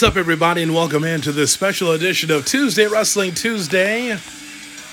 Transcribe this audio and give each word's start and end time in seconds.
What's 0.00 0.12
up, 0.12 0.16
everybody, 0.16 0.62
and 0.62 0.72
welcome 0.72 1.04
into 1.04 1.30
this 1.30 1.52
special 1.52 1.92
edition 1.92 2.30
of 2.30 2.46
Tuesday 2.46 2.86
Wrestling 2.86 3.34
Tuesday. 3.34 4.16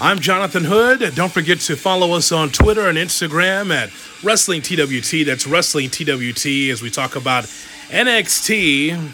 I'm 0.01 0.19
Jonathan 0.19 0.65
Hood. 0.65 1.15
Don't 1.15 1.31
forget 1.31 1.61
to 1.61 1.77
follow 1.77 2.11
us 2.11 2.33
on 2.33 2.49
Twitter 2.49 2.89
and 2.89 2.97
Instagram 2.97 3.73
at 3.73 3.89
Wrestling 4.21 4.61
TWT. 4.61 5.25
That's 5.25 5.47
Wrestling 5.47 5.91
TWT 5.91 6.45
as 6.71 6.81
we 6.81 6.89
talk 6.89 7.15
about 7.15 7.45
NXT. 7.87 9.13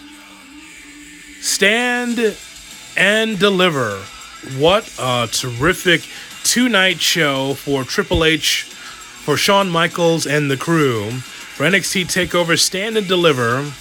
Stand 1.41 2.38
and 2.97 3.38
deliver. 3.38 3.97
What 4.58 4.91
a 4.99 5.30
terrific 5.31 6.02
two 6.44 6.69
night 6.69 7.02
show 7.02 7.53
for 7.53 7.83
Triple 7.83 8.23
H, 8.25 8.64
for 8.64 9.38
Shawn 9.38 9.69
Michaels 9.69 10.25
and 10.25 10.49
the 10.49 10.58
crew. 10.58 11.11
For 11.11 11.66
NXT 11.66 12.05
TakeOver 12.05 12.58
Stand 12.58 12.97
and 12.97 13.08
Deliver 13.08 13.71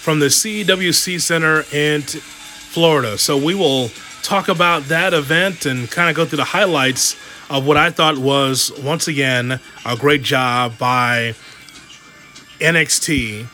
from 0.00 0.20
the 0.20 0.26
CWC 0.26 1.20
Center 1.20 1.64
in 1.72 2.02
Florida. 2.02 3.18
So 3.18 3.36
we 3.36 3.54
will 3.54 3.90
talk 4.22 4.48
about 4.48 4.84
that 4.84 5.14
event 5.14 5.66
and 5.66 5.90
kind 5.90 6.10
of 6.10 6.16
go 6.16 6.24
through 6.24 6.36
the 6.38 6.44
highlights 6.44 7.16
of 7.50 7.66
what 7.66 7.76
I 7.76 7.90
thought 7.90 8.18
was, 8.18 8.70
once 8.82 9.08
again, 9.08 9.60
a 9.84 9.96
great 9.96 10.22
job 10.22 10.78
by 10.78 11.34
NXT. 12.60 13.46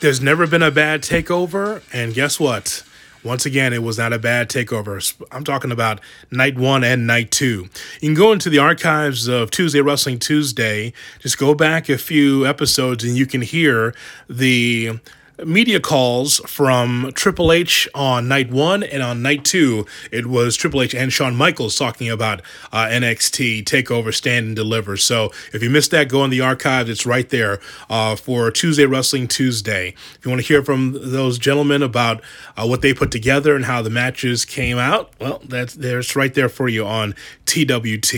There's 0.00 0.20
never 0.20 0.46
been 0.46 0.62
a 0.62 0.70
bad 0.70 1.02
takeover, 1.02 1.82
and 1.92 2.14
guess 2.14 2.38
what? 2.38 2.84
Once 3.24 3.44
again, 3.44 3.72
it 3.72 3.82
was 3.82 3.98
not 3.98 4.12
a 4.12 4.18
bad 4.18 4.48
takeover. 4.48 5.14
I'm 5.32 5.42
talking 5.42 5.72
about 5.72 6.00
night 6.30 6.56
one 6.56 6.84
and 6.84 7.06
night 7.06 7.32
two. 7.32 7.68
You 8.00 8.08
can 8.08 8.14
go 8.14 8.30
into 8.32 8.48
the 8.48 8.58
archives 8.58 9.26
of 9.26 9.50
Tuesday 9.50 9.80
Wrestling 9.80 10.20
Tuesday, 10.20 10.92
just 11.18 11.36
go 11.38 11.54
back 11.54 11.88
a 11.88 11.98
few 11.98 12.46
episodes, 12.46 13.02
and 13.02 13.16
you 13.16 13.26
can 13.26 13.42
hear 13.42 13.92
the 14.28 15.00
media 15.44 15.80
calls 15.80 16.38
from 16.46 17.12
Triple 17.14 17.52
H 17.52 17.88
on 17.94 18.28
night 18.28 18.50
one 18.50 18.82
and 18.82 19.02
on 19.02 19.22
night 19.22 19.44
two. 19.44 19.86
It 20.10 20.26
was 20.26 20.56
Triple 20.56 20.82
H 20.82 20.94
and 20.94 21.12
Shawn 21.12 21.36
Michaels 21.36 21.76
talking 21.76 22.08
about 22.08 22.42
uh, 22.72 22.86
NXT 22.86 23.64
Takeover 23.64 24.12
Stand 24.12 24.46
and 24.46 24.56
Deliver. 24.56 24.96
So 24.96 25.30
if 25.52 25.62
you 25.62 25.70
missed 25.70 25.90
that, 25.92 26.08
go 26.08 26.24
in 26.24 26.30
the 26.30 26.40
archives. 26.40 26.90
It's 26.90 27.06
right 27.06 27.28
there 27.28 27.60
uh, 27.88 28.16
for 28.16 28.50
Tuesday 28.50 28.86
Wrestling 28.86 29.28
Tuesday. 29.28 29.94
If 30.14 30.24
you 30.24 30.30
want 30.30 30.42
to 30.42 30.46
hear 30.46 30.62
from 30.64 30.92
those 30.92 31.38
gentlemen 31.38 31.82
about 31.82 32.22
uh, 32.56 32.66
what 32.66 32.82
they 32.82 32.92
put 32.92 33.10
together 33.10 33.54
and 33.54 33.64
how 33.64 33.82
the 33.82 33.90
matches 33.90 34.44
came 34.44 34.78
out, 34.78 35.12
well, 35.20 35.40
that's 35.44 35.74
there's 35.74 36.16
right 36.16 36.34
there 36.34 36.48
for 36.48 36.68
you 36.68 36.84
on 36.84 37.14
TWT. 37.46 38.12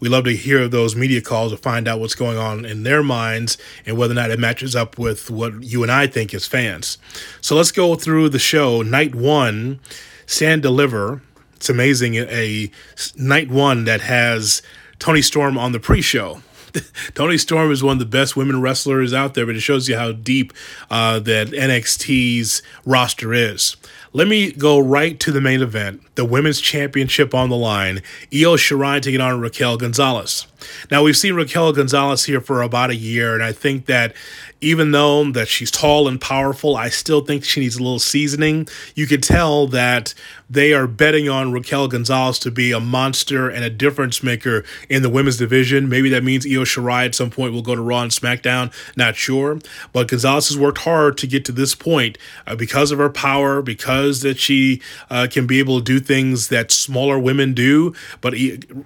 We 0.00 0.08
love 0.08 0.24
to 0.24 0.36
hear 0.36 0.68
those 0.68 0.96
media 0.96 1.20
calls 1.20 1.52
to 1.52 1.58
find 1.58 1.88
out 1.88 2.00
what's 2.00 2.14
going 2.14 2.38
on 2.38 2.64
in 2.64 2.84
their 2.84 3.02
minds 3.02 3.58
and 3.84 3.98
whether 3.98 4.12
or 4.12 4.16
not 4.16 4.30
it 4.30 4.38
matches 4.38 4.76
up 4.76 4.98
with 4.98 5.30
what 5.30 5.62
you 5.62 5.82
and 5.82 5.92
I 5.92 6.06
think 6.06 6.32
is 6.32 6.46
fans. 6.52 6.98
So 7.40 7.56
let's 7.56 7.72
go 7.72 7.94
through 7.94 8.28
the 8.28 8.38
show. 8.38 8.82
Night 8.82 9.14
one, 9.14 9.80
Stand 10.26 10.62
Deliver. 10.62 11.22
It's 11.56 11.70
amazing. 11.70 12.16
A 12.16 12.70
night 13.16 13.50
one 13.50 13.84
that 13.84 14.02
has 14.02 14.60
Toni 14.98 15.22
Storm 15.22 15.56
on 15.56 15.72
the 15.72 15.80
pre 15.80 16.02
show. 16.02 16.42
Toni 17.14 17.38
Storm 17.38 17.72
is 17.72 17.82
one 17.82 17.94
of 17.94 17.98
the 17.98 18.04
best 18.04 18.36
women 18.36 18.60
wrestlers 18.60 19.14
out 19.14 19.32
there, 19.32 19.46
but 19.46 19.56
it 19.56 19.60
shows 19.60 19.88
you 19.88 19.96
how 19.96 20.12
deep 20.12 20.52
uh, 20.90 21.18
that 21.20 21.48
NXT's 21.48 22.62
roster 22.84 23.32
is. 23.32 23.76
Let 24.12 24.28
me 24.28 24.52
go 24.52 24.78
right 24.78 25.18
to 25.20 25.32
the 25.32 25.40
main 25.40 25.62
event, 25.62 26.02
the 26.16 26.24
women's 26.24 26.60
championship 26.60 27.34
on 27.34 27.48
the 27.48 27.56
line. 27.56 28.02
Io 28.32 28.56
Shirai 28.56 29.00
taking 29.00 29.22
on 29.22 29.40
Raquel 29.40 29.78
Gonzalez. 29.78 30.46
Now 30.90 31.02
we've 31.02 31.16
seen 31.16 31.34
Raquel 31.34 31.72
Gonzalez 31.72 32.24
here 32.24 32.40
for 32.40 32.60
about 32.60 32.90
a 32.90 32.96
year, 32.96 33.34
and 33.34 33.42
I 33.42 33.52
think 33.52 33.86
that 33.86 34.14
even 34.62 34.92
though 34.92 35.30
that 35.32 35.48
she's 35.48 35.70
tall 35.70 36.08
and 36.08 36.20
powerful, 36.20 36.76
I 36.76 36.88
still 36.88 37.20
think 37.20 37.44
she 37.44 37.60
needs 37.60 37.76
a 37.76 37.82
little 37.82 37.98
seasoning. 37.98 38.68
You 38.94 39.06
could 39.06 39.22
tell 39.22 39.66
that 39.68 40.14
they 40.48 40.72
are 40.72 40.86
betting 40.86 41.28
on 41.28 41.52
Raquel 41.52 41.88
Gonzalez 41.88 42.38
to 42.40 42.50
be 42.50 42.72
a 42.72 42.80
monster 42.80 43.48
and 43.48 43.64
a 43.64 43.70
difference 43.70 44.22
maker 44.22 44.64
in 44.88 45.02
the 45.02 45.08
women's 45.08 45.36
division. 45.36 45.88
Maybe 45.88 46.08
that 46.10 46.24
means 46.24 46.46
Io 46.46 46.64
Shirai 46.64 47.06
at 47.06 47.14
some 47.14 47.30
point 47.30 47.52
will 47.52 47.62
go 47.62 47.74
to 47.74 47.82
Raw 47.82 48.02
and 48.02 48.10
SmackDown. 48.10 48.72
Not 48.96 49.16
sure, 49.16 49.58
but 49.92 50.08
Gonzalez 50.08 50.48
has 50.48 50.58
worked 50.58 50.78
hard 50.78 51.16
to 51.18 51.26
get 51.26 51.44
to 51.46 51.52
this 51.52 51.74
point 51.74 52.18
uh, 52.46 52.56
because 52.56 52.90
of 52.90 52.98
her 52.98 53.10
power, 53.10 53.62
because 53.62 54.22
that 54.22 54.38
she 54.38 54.80
uh, 55.10 55.26
can 55.30 55.46
be 55.46 55.58
able 55.58 55.78
to 55.78 55.84
do 55.84 56.00
things 56.00 56.48
that 56.48 56.70
smaller 56.70 57.18
women 57.18 57.54
do. 57.54 57.94
But 58.20 58.34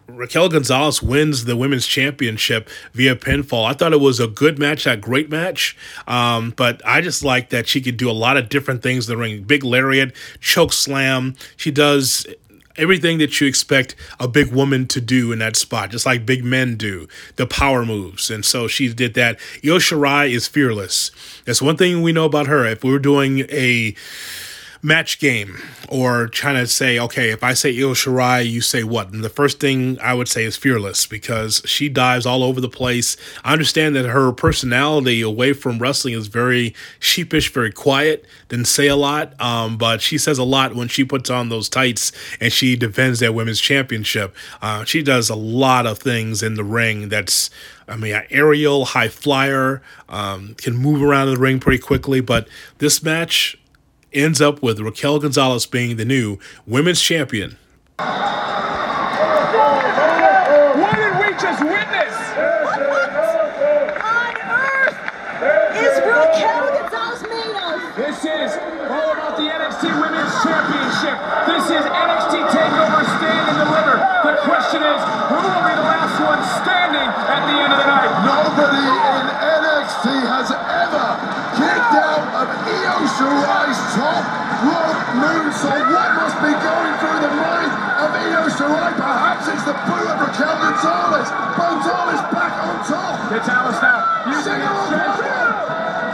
Raquel 0.07 0.49
Gonzalez 0.49 1.03
wins 1.03 1.45
the 1.45 1.57
women's 1.57 1.87
championship 1.87 2.69
via 2.93 3.17
pinfall. 3.17 3.67
I 3.67 3.73
thought 3.73 3.93
it 3.93 4.01
was 4.01 4.21
a 4.21 4.27
good 4.27 4.59
match, 4.59 4.87
a 4.87 4.97
great 4.97 5.31
match. 5.31 5.77
Um, 6.07 6.53
but 6.57 6.81
I 6.85 7.01
just 7.01 7.25
like 7.25 7.51
that 7.51 7.69
she 7.69 7.81
could 7.81 7.97
do 7.97 8.11
a 8.11 8.13
lot 8.13 8.37
of 8.37 8.49
different 8.49 8.83
things 8.83 9.09
in 9.09 9.17
the 9.17 9.21
ring. 9.21 9.43
Big 9.43 9.65
lariat, 9.65 10.15
choke 10.41 10.73
slam. 10.73 11.35
She 11.57 11.71
does 11.71 12.27
everything 12.79 13.19
that 13.19 13.41
you 13.41 13.47
expect 13.47 13.97
a 14.21 14.29
big 14.29 14.53
woman 14.53 14.87
to 14.87 15.01
do 15.01 15.33
in 15.33 15.39
that 15.39 15.57
spot, 15.57 15.91
just 15.91 16.07
like 16.07 16.27
big 16.27 16.45
men 16.45 16.77
do, 16.77 17.09
the 17.37 17.47
power 17.47 17.85
moves. 17.85 18.31
And 18.31 18.45
so 18.45 18.69
she 18.69 18.93
did 18.93 19.15
that. 19.15 19.39
Io 19.65 19.79
Shirai 19.79 20.31
is 20.31 20.47
fearless. 20.47 21.11
That's 21.45 21.63
one 21.63 21.77
thing 21.77 22.03
we 22.03 22.13
know 22.13 22.25
about 22.25 22.47
her. 22.47 22.67
If 22.67 22.85
we 22.85 22.91
were 22.91 22.99
doing 22.99 23.41
a 23.51 23.95
match 24.83 25.19
game 25.19 25.59
or 25.89 26.29
trying 26.29 26.57
to 26.57 26.67
say, 26.67 26.99
okay, 26.99 27.31
if 27.31 27.43
I 27.43 27.55
say 27.55 27.71
Io 27.71 27.95
Shirai, 27.95 28.49
you 28.49 28.61
say 28.61 28.83
what? 28.83 29.13
And 29.13 29.25
the 29.25 29.29
first 29.29 29.61
thing 29.61 29.99
I 30.01 30.15
would 30.15 30.29
say 30.29 30.45
is 30.45 30.57
fearless 30.57 31.07
because 31.07 31.63
she 31.65 31.89
dives 31.89 32.27
all 32.27 32.43
over 32.43 32.61
the 32.61 32.69
place. 32.69 33.17
I 33.45 33.53
understand 33.53 33.97
that 33.97 34.07
her 34.07 34.33
personality 34.33 35.21
away 35.23 35.53
from 35.53 35.79
wrestling 35.79 36.15
is 36.15 36.27
very 36.29 36.75
sheepish, 36.99 37.53
very 37.53 37.73
quiet, 37.73 38.25
didn't 38.49 38.67
say 38.67 38.87
a 38.87 38.97
lot, 38.97 39.39
um, 39.41 39.77
but 39.77 40.01
she 40.01 40.19
says 40.19 40.39
a 40.39 40.45
lot 40.45 40.75
when 40.75 40.89
she 40.89 41.05
puts 41.05 41.31
on 41.31 41.49
those 41.49 41.69
tights 41.69 42.13
and 42.41 42.53
she 42.53 42.77
defends 42.77 43.21
that 43.21 43.35
women's 43.35 43.61
championship. 43.61 44.35
Uh, 44.63 44.85
she 44.85 45.03
does 45.03 45.31
a 45.31 45.35
lot 45.37 45.87
of 45.87 45.99
things 45.99 46.43
in 46.43 46.55
the 46.55 46.65
ring 46.65 47.09
that's 47.09 47.51
I 47.89 47.97
mean, 47.97 48.21
aerial, 48.31 48.85
high 48.85 49.09
flyer, 49.09 49.83
um, 50.09 50.55
can 50.55 50.77
move 50.77 51.03
around 51.03 51.29
the 51.29 51.37
ring 51.37 51.61
pretty 51.61 51.81
quickly. 51.81 52.21
But 52.21 52.49
this 52.79 53.03
match, 53.03 53.57
ends 54.17 54.41
up 54.41 54.63
with 54.63 54.81
Raquel 54.81 55.19
Gonzalez 55.21 55.67
being 55.67 55.97
the 55.97 56.05
new 56.05 56.39
women's 56.67 57.03
champion. 57.03 57.59
What 57.99 58.09
did 60.97 61.13
we 61.21 61.29
just 61.37 61.61
witness? 61.61 62.17
What 62.33 62.81
on 64.01 64.33
earth 64.41 64.97
is 65.77 65.95
Raquel 66.01 66.65
Gonzalez 66.81 67.23
made 67.29 67.57
of? 67.61 67.77
This 67.97 68.25
is 68.25 68.57
all 68.89 69.13
about 69.13 69.37
the 69.37 69.45
NXT 69.53 69.85
Women's 70.01 70.33
Championship. 70.41 71.17
This 71.45 71.69
is 71.77 71.85
NXT 71.85 72.35
TakeOver 72.57 73.05
Stand 73.21 73.45
and 73.53 73.59
Deliver. 73.69 73.97
The 74.01 74.35
question 74.49 74.81
is, 74.81 75.01
who 75.29 75.37
will 75.45 75.65
be 75.69 75.77
the 75.77 75.85
last 75.93 76.17
one 76.25 76.41
standing 76.65 77.05
at 77.05 77.43
the 77.45 77.53
end 77.53 77.69
of 77.69 77.79
the 77.85 77.89
night? 77.89 78.13
Nobody 78.25 78.81
in 78.81 79.29
NXT 79.29 80.09
has 80.25 80.49
ever 80.57 81.07
kicked 81.57 81.97
out 82.01 82.25
of 82.37 82.49
Io 82.65 82.97
Shirai's 83.17 83.81
top 84.67 84.95
moonsault. 85.23 85.87
What 85.95 86.11
must 86.19 86.39
be 86.43 86.51
going 86.51 86.95
through 86.99 87.21
the 87.23 87.33
mind 87.39 87.71
of 88.03 88.11
Io 88.19 88.43
Shirai? 88.51 88.91
Perhaps 88.99 89.47
it's 89.47 89.65
the 89.65 89.77
boo 89.87 90.07
of 90.11 90.19
Raquel 90.19 90.57
Gonzalez. 90.59 91.29
Gonzalez 91.55 92.23
back 92.35 92.55
on 92.67 92.75
top. 92.83 93.15
Gonzalez 93.31 93.79
now 93.79 94.01
using 94.27 94.59
his 94.59 94.79
strength. 94.91 95.23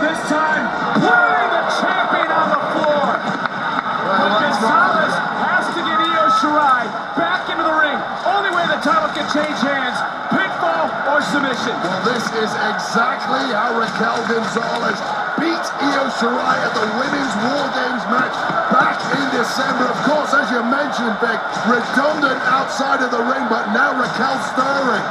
This 0.05 0.21
time, 0.29 0.65
putting 1.01 1.51
the 1.55 1.65
champion 1.81 2.29
on 2.29 2.49
the 2.53 2.63
floor. 2.77 3.09
But 4.21 4.33
Gonzalez 4.43 5.15
has 5.17 5.65
to 5.73 5.81
get 5.81 5.99
Io 6.13 6.27
Shirai 6.37 6.85
back 7.17 7.49
into 7.49 7.65
the 7.65 7.77
ring. 7.81 7.99
Only 8.29 8.51
way 8.53 8.67
the 8.69 8.81
title 8.85 9.09
can 9.17 9.25
change 9.33 9.57
hands, 9.65 9.97
pinfall 10.29 10.91
or 11.09 11.25
submission. 11.25 11.73
Well, 11.81 12.03
this 12.05 12.27
is 12.37 12.51
exactly 12.69 13.55
how 13.55 13.79
Raquel 13.79 14.21
Gonzalez 14.29 15.01
beat 15.63 15.95
Io 15.95 16.11
Shirai 16.19 16.59
at 16.59 16.75
the 16.75 16.87
Women's 16.99 17.35
War 17.47 17.67
Games 17.71 18.03
match 18.11 18.35
back 18.75 18.99
in 19.15 19.27
December. 19.31 19.87
Of 19.87 20.01
course, 20.03 20.35
as 20.35 20.51
you 20.51 20.59
mentioned, 20.67 21.15
Vic, 21.23 21.39
redundant 21.71 22.41
outside 22.51 22.99
of 23.03 23.11
the 23.15 23.23
ring, 23.23 23.47
but 23.47 23.71
now 23.71 23.95
Raquel 23.95 24.39
stirring. 24.51 25.07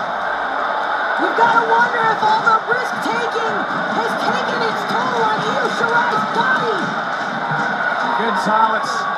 You've 1.24 1.38
got 1.40 1.56
to 1.56 1.64
wonder 1.72 2.04
if 2.04 2.20
all 2.20 2.42
the 2.44 2.58
risk 2.68 2.94
taking 3.06 3.56
has 3.96 4.12
taken 4.28 4.60
its 4.60 4.82
toll 4.92 5.24
on 5.24 5.40
Io 5.40 5.66
Shirai's 5.80 6.26
body. 6.36 6.80
Gonzalez. 8.20 9.11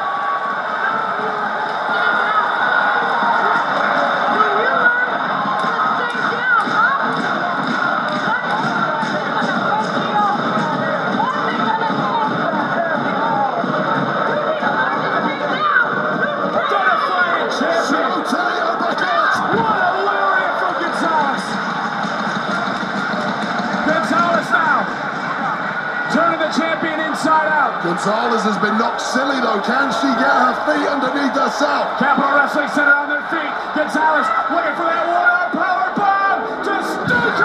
Inside 27.13 27.45
out. 27.45 27.83
Gonzalez 27.85 28.41
has 28.41 28.57
been 28.57 28.73
knocked 28.81 28.97
silly 28.97 29.37
though. 29.37 29.61
Can 29.61 29.93
she 30.01 30.09
get 30.17 30.33
her 30.33 30.57
feet 30.65 30.81
underneath 30.89 31.37
herself? 31.37 31.85
Capitol 32.01 32.33
Wrestling 32.33 32.73
Center 32.73 32.89
on 32.89 33.05
their 33.05 33.21
feet. 33.29 33.53
Gonzalez 33.77 34.25
looking 34.49 34.73
for 34.73 34.89
that 34.89 35.05
one-arm 35.13 35.49
power 35.53 35.93
bomb 35.93 36.41
to 36.65 36.73
stake 36.81 37.37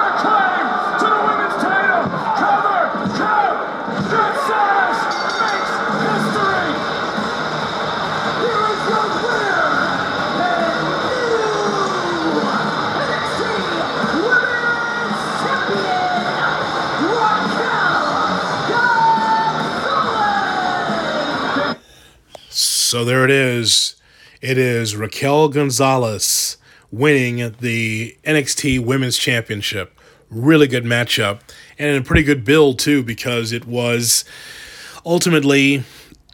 So 22.89 23.05
there 23.05 23.23
it 23.23 23.31
is. 23.31 23.97
It 24.41 24.57
is 24.57 24.97
Raquel 24.97 25.51
Gonzalez 25.51 26.57
winning 26.91 27.55
the 27.61 28.17
NXT 28.25 28.83
Women's 28.83 29.19
Championship. 29.19 30.01
Really 30.31 30.67
good 30.67 30.85
matchup 30.85 31.41
and 31.79 31.99
a 31.99 32.03
pretty 32.03 32.23
good 32.23 32.47
build 32.47 32.79
too 32.79 33.03
because 33.03 33.53
it 33.53 33.67
was 33.67 34.25
ultimately, 35.05 35.85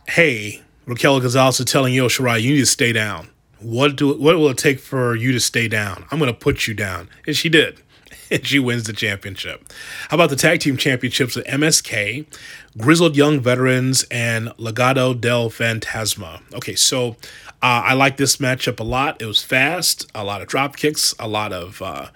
hey, 0.06 0.62
Raquel 0.86 1.18
Gonzalez 1.18 1.58
is 1.58 1.66
telling 1.66 1.92
Io 1.92 2.06
Shirai, 2.06 2.40
you 2.40 2.52
need 2.52 2.60
to 2.60 2.66
stay 2.66 2.92
down. 2.92 3.30
What 3.58 3.96
do 3.96 4.16
what 4.16 4.36
will 4.36 4.50
it 4.50 4.56
take 4.56 4.78
for 4.78 5.16
you 5.16 5.32
to 5.32 5.40
stay 5.40 5.66
down? 5.66 6.04
I'm 6.12 6.20
gonna 6.20 6.32
put 6.32 6.68
you 6.68 6.74
down. 6.74 7.08
And 7.26 7.34
she 7.34 7.48
did. 7.48 7.80
And 8.34 8.44
she 8.44 8.58
wins 8.58 8.82
the 8.82 8.92
championship. 8.92 9.72
How 10.08 10.16
about 10.16 10.28
the 10.28 10.34
tag 10.34 10.58
team 10.58 10.76
championships 10.76 11.36
with 11.36 11.46
MSK, 11.46 12.26
Grizzled 12.76 13.16
Young 13.16 13.38
Veterans, 13.38 14.04
and 14.10 14.48
Legado 14.58 15.18
del 15.18 15.50
Fantasma? 15.50 16.40
Okay, 16.52 16.74
so 16.74 17.10
uh, 17.62 17.82
I 17.84 17.94
like 17.94 18.16
this 18.16 18.38
matchup 18.38 18.80
a 18.80 18.82
lot. 18.82 19.22
It 19.22 19.26
was 19.26 19.44
fast, 19.44 20.10
a 20.16 20.24
lot 20.24 20.42
of 20.42 20.48
drop 20.48 20.76
kicks, 20.76 21.14
a 21.16 21.28
lot 21.28 21.52
of 21.52 21.80
uh, 21.80 22.08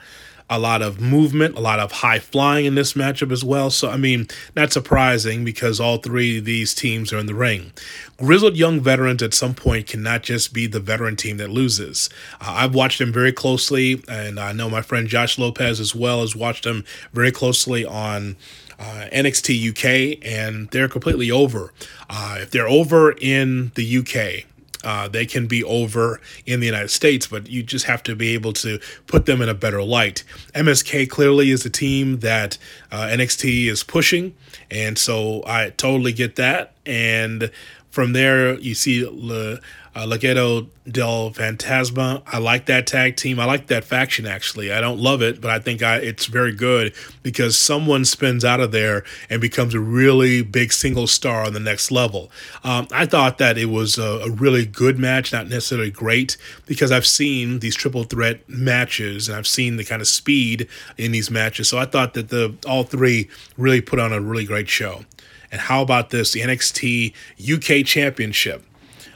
a 0.51 0.59
lot 0.59 0.83
of 0.83 1.01
movement, 1.01 1.57
a 1.57 1.61
lot 1.61 1.79
of 1.79 1.93
high 1.93 2.19
flying 2.19 2.65
in 2.65 2.75
this 2.75 2.95
matchup 2.95 3.31
as 3.31 3.45
well. 3.45 3.71
So, 3.71 3.91
I 3.91 3.97
mean, 3.97 4.29
not 4.57 4.73
surprising 4.73 5.45
because 5.45 5.79
all 5.79 5.99
three 5.99 6.39
of 6.39 6.45
these 6.45 6.75
teams 6.75 7.13
are 7.13 7.19
in 7.19 7.27
the 7.27 7.35
ring. 7.35 7.73
Grizzled 8.17 8.57
young 8.57 8.81
veterans 8.81 9.23
at 9.23 9.35
some 9.35 9.55
point 9.55 9.87
cannot 9.87 10.23
just 10.23 10.53
be 10.53 10.67
the 10.67 10.81
veteran 10.81 11.17
team 11.17 11.37
that 11.37 11.51
loses. 11.51 12.09
Uh, 12.41 12.55
I've 12.57 12.75
watched 12.75 12.99
them 12.99 13.13
very 13.13 13.33
closely, 13.33 14.03
and 14.09 14.41
I 14.41 14.53
know 14.53 14.71
my 14.71 14.83
friend 14.83 15.07
Josh 15.07 15.39
Lopez 15.39 15.81
as 15.81 15.95
well 15.95 16.21
has 16.21 16.35
watched 16.35 16.65
them 16.65 16.85
very 17.13 17.33
closely 17.33 17.85
on. 17.85 18.37
Uh, 18.81 19.09
NXT 19.13 19.71
UK, 19.71 20.25
and 20.25 20.71
they're 20.71 20.87
completely 20.87 21.33
over. 21.33 21.73
Uh, 22.09 22.39
if 22.39 22.53
they're 22.53 22.69
over 22.69 23.11
in 23.11 23.73
the 23.75 23.99
UK, 23.99 24.47
uh, 24.85 25.09
they 25.09 25.27
can 25.27 25.47
be 25.47 25.65
over 25.65 26.21
in 26.47 26.61
the 26.61 26.67
United 26.67 26.91
States, 26.91 27.27
but 27.27 27.49
you 27.49 27.63
just 27.63 27.87
have 27.87 28.03
to 28.05 28.15
be 28.15 28.35
able 28.35 28.53
to 28.55 28.79
put 29.07 29.27
them 29.27 29.43
in 29.43 29.49
a 29.49 29.55
better 29.55 29.83
light. 29.83 30.25
MSK 30.55 31.09
clearly 31.09 31.51
is 31.51 31.65
a 31.65 31.71
team 31.71 32.21
that 32.21 32.59
uh, 32.91 33.09
NXT 33.11 33.67
is 33.67 33.83
pushing, 33.83 34.35
and 34.71 34.99
so 34.99 35.43
I 35.47 35.71
totally 35.71 36.13
get 36.13 36.37
that. 36.37 36.75
And 36.87 37.51
from 37.91 38.13
there, 38.13 38.55
you 38.59 38.75
see 38.75 39.05
Le, 39.05 39.61
uh, 39.95 40.07
Legado 40.07 40.69
del 40.91 41.31
Fantasma. 41.31 42.23
I 42.27 42.39
like 42.39 42.67
that 42.67 42.87
tag 42.87 43.17
team. 43.17 43.39
I 43.39 43.45
like 43.45 43.67
that 43.69 43.85
faction 43.85 44.27
actually. 44.27 44.73
I 44.73 44.81
don't 44.81 44.99
love 44.99 45.23
it, 45.23 45.41
but 45.41 45.51
I 45.51 45.59
think 45.59 45.83
I, 45.83 45.97
it's 45.97 46.27
very 46.27 46.53
good 46.53 46.95
because 47.23 47.57
someone 47.59 48.05
spins 48.05 48.45
out 48.45 48.61
of 48.61 48.73
there 48.73 49.05
and 49.29 49.41
becomes 49.41 49.75
a 49.75 49.81
really 49.81 50.43
big 50.43 50.73
single 50.73 51.07
star 51.07 51.45
on 51.45 51.53
the 51.53 51.61
next 51.61 51.91
level. 51.91 52.31
Um, 52.65 52.89
I 52.93 53.07
thought 53.07 53.39
that 53.39 53.59
it 53.59 53.67
was 53.67 53.99
a, 53.99 54.21
a 54.25 54.31
really 54.31 54.67
good 54.67 54.99
match, 54.99 55.33
not 55.33 55.49
necessarily 55.49 55.91
great, 55.91 56.37
because 56.67 56.93
I've 56.93 57.07
seen 57.07 57.59
these 57.61 57.75
triple 57.75 58.05
threat 58.05 58.49
matches 58.49 59.29
and 59.29 59.37
I've 59.37 59.47
seen 59.47 59.77
the 59.77 59.85
kind 59.85 60.01
of 60.01 60.09
speed 60.09 60.69
in 60.97 61.13
these 61.13 61.31
matches. 61.31 61.69
So 61.69 61.79
I 61.79 61.85
thought 61.85 62.15
that 62.15 62.29
the 62.29 62.55
all 62.67 62.85
three 62.85 63.29
really 63.57 63.81
put 63.81 63.99
on 63.99 64.13
a 64.13 64.21
really 64.21 64.45
great 64.45 64.69
show. 64.69 65.05
And 65.51 65.63
how 65.63 65.83
about 65.83 66.11
this? 66.11 66.33
The 66.33 66.41
NXT 66.41 67.15
UK 67.55 67.87
Championship. 67.87 68.65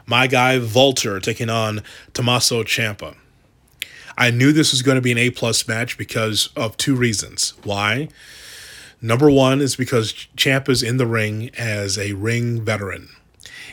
My 0.07 0.27
guy 0.27 0.59
Volter 0.59 1.23
taking 1.23 1.51
on 1.51 1.83
Tommaso 2.13 2.63
Ciampa. 2.65 3.17
I 4.17 4.31
knew 4.31 4.53
this 4.53 4.73
was 4.73 4.83
going 4.83 4.97
to 4.97 5.03
be 5.03 5.13
an 5.13 5.19
A 5.19 5.31
plus 5.31 5.67
match 5.67 5.97
because 5.97 6.51
of 6.57 6.77
two 6.77 6.95
reasons. 6.95 7.55
Why? 7.65 8.09
Number 9.01 9.31
one 9.31 9.61
is 9.61 9.75
because 9.75 10.13
Ciampa's 10.37 10.83
in 10.83 10.97
the 10.97 11.07
ring 11.07 11.51
as 11.59 11.99
a 11.99 12.13
ring 12.13 12.63
veteran. 12.63 13.09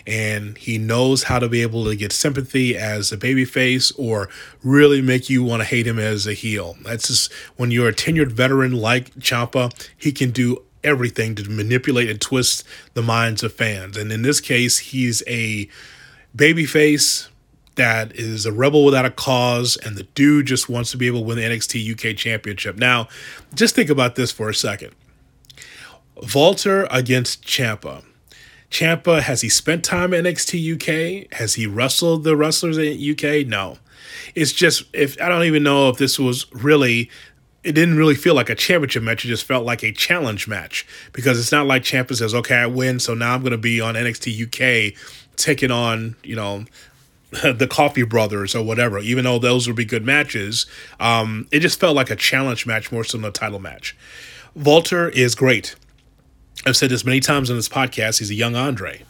And 0.07 0.57
he 0.57 0.77
knows 0.77 1.23
how 1.23 1.39
to 1.39 1.49
be 1.49 1.61
able 1.61 1.85
to 1.85 1.95
get 1.95 2.11
sympathy 2.11 2.75
as 2.75 3.11
a 3.11 3.17
babyface 3.17 3.93
or 3.97 4.29
really 4.63 5.01
make 5.01 5.29
you 5.29 5.43
want 5.43 5.61
to 5.61 5.67
hate 5.67 5.85
him 5.85 5.99
as 5.99 6.25
a 6.25 6.33
heel. 6.33 6.77
That's 6.83 7.09
just 7.09 7.31
when 7.57 7.69
you're 7.69 7.89
a 7.89 7.93
tenured 7.93 8.31
veteran 8.31 8.71
like 8.71 9.13
Ciampa, 9.15 9.71
he 9.95 10.11
can 10.11 10.31
do 10.31 10.63
everything 10.83 11.35
to 11.35 11.49
manipulate 11.49 12.09
and 12.09 12.19
twist 12.19 12.63
the 12.93 13.01
minds 13.01 13.43
of 13.43 13.53
fans. 13.53 13.97
And 13.97 14.11
in 14.11 14.21
this 14.21 14.39
case, 14.39 14.77
he's 14.79 15.21
a 15.27 15.69
babyface 16.35 17.29
that 17.79 18.13
is 18.13 18.45
a 18.45 18.51
rebel 18.51 18.83
without 18.83 19.05
a 19.05 19.09
cause, 19.09 19.77
and 19.77 19.95
the 19.95 20.03
dude 20.03 20.47
just 20.47 20.67
wants 20.67 20.91
to 20.91 20.97
be 20.97 21.07
able 21.07 21.21
to 21.21 21.25
win 21.25 21.37
the 21.37 21.43
NXT 21.43 21.93
UK 21.93 22.17
Championship. 22.17 22.75
Now, 22.75 23.07
just 23.55 23.73
think 23.73 23.89
about 23.89 24.15
this 24.15 24.33
for 24.33 24.49
a 24.49 24.53
second. 24.53 24.93
Volter 26.17 26.87
against 26.91 27.43
Ciampa. 27.45 28.03
Ciampa, 28.69 29.21
has 29.21 29.39
he 29.41 29.47
spent 29.47 29.85
time 29.85 30.13
at 30.13 30.25
NXT 30.25 30.75
UK? 30.75 31.33
Has 31.37 31.53
he 31.53 31.65
wrestled 31.65 32.25
the 32.25 32.35
wrestlers 32.35 32.77
in 32.77 32.99
UK? 32.99 33.47
No. 33.47 33.77
It's 34.35 34.51
just 34.51 34.83
if 34.91 35.19
I 35.21 35.29
don't 35.29 35.45
even 35.45 35.63
know 35.63 35.87
if 35.87 35.97
this 35.97 36.19
was 36.19 36.47
really 36.53 37.09
it 37.63 37.73
didn't 37.73 37.97
really 37.97 38.15
feel 38.15 38.35
like 38.35 38.49
a 38.49 38.55
championship 38.55 39.03
match. 39.03 39.25
It 39.25 39.29
just 39.29 39.45
felt 39.45 39.65
like 39.65 39.83
a 39.83 39.91
challenge 39.91 40.47
match 40.47 40.85
because 41.11 41.39
it's 41.39 41.51
not 41.51 41.65
like 41.65 41.83
Ciampa 41.83 42.15
says, 42.15 42.33
"Okay, 42.33 42.55
I 42.55 42.67
win, 42.67 42.99
so 42.99 43.13
now 43.13 43.33
I'm 43.33 43.41
going 43.41 43.51
to 43.51 43.57
be 43.57 43.81
on 43.81 43.95
NXT 43.95 44.43
UK 44.45 44.97
taking 45.39 45.71
on 45.71 46.15
you 46.23 46.35
know 46.35 46.65
the 47.43 47.67
Coffey 47.69 48.03
Brothers 48.03 48.55
or 48.55 48.63
whatever." 48.63 48.99
Even 48.99 49.23
though 49.23 49.39
those 49.39 49.67
would 49.67 49.75
be 49.75 49.85
good 49.85 50.05
matches, 50.05 50.65
um, 50.99 51.47
it 51.51 51.61
just 51.61 51.79
felt 51.79 51.95
like 51.95 52.09
a 52.09 52.15
challenge 52.15 52.65
match 52.65 52.91
more 52.91 53.03
so 53.03 53.17
than 53.17 53.25
a 53.25 53.31
title 53.31 53.59
match. 53.59 53.95
Volter 54.57 55.11
is 55.11 55.35
great. 55.35 55.75
I've 56.65 56.75
said 56.75 56.89
this 56.89 57.05
many 57.05 57.19
times 57.19 57.49
on 57.49 57.55
this 57.55 57.69
podcast. 57.69 58.19
He's 58.19 58.29
a 58.29 58.35
young 58.35 58.55
Andre. 58.55 59.03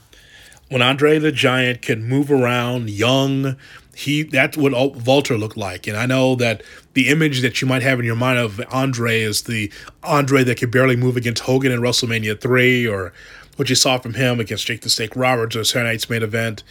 When 0.69 0.83
Andre 0.83 1.17
the 1.17 1.31
Giant 1.31 1.81
can 1.81 2.03
move 2.03 2.31
around, 2.31 2.91
young, 2.91 3.55
he 3.95 4.23
that's 4.23 4.55
what 4.55 4.71
Volter 4.71 5.37
looked 5.37 5.57
like. 5.57 5.87
And 5.87 5.97
I 5.97 6.05
know 6.05 6.35
that 6.35 6.61
the 6.93 7.09
image 7.09 7.41
that 7.41 7.61
you 7.61 7.67
might 7.67 7.81
have 7.81 7.99
in 7.99 8.05
your 8.05 8.15
mind 8.15 8.37
of 8.37 8.61
Andre 8.71 9.21
is 9.21 9.43
the 9.43 9.71
Andre 10.03 10.43
that 10.43 10.59
could 10.59 10.71
barely 10.71 10.95
move 10.95 11.17
against 11.17 11.43
Hogan 11.43 11.71
in 11.71 11.81
WrestleMania 11.81 12.39
3 12.39 12.87
or 12.87 13.13
what 13.59 13.69
you 13.69 13.75
saw 13.75 13.97
from 13.97 14.13
him 14.13 14.39
against 14.39 14.65
Jake 14.65 14.79
the 14.81 14.89
Snake 14.89 15.17
Roberts 15.17 15.53
or 15.53 15.65
Saturday 15.65 15.89
Night's 15.91 16.09
main 16.09 16.23
event. 16.23 16.63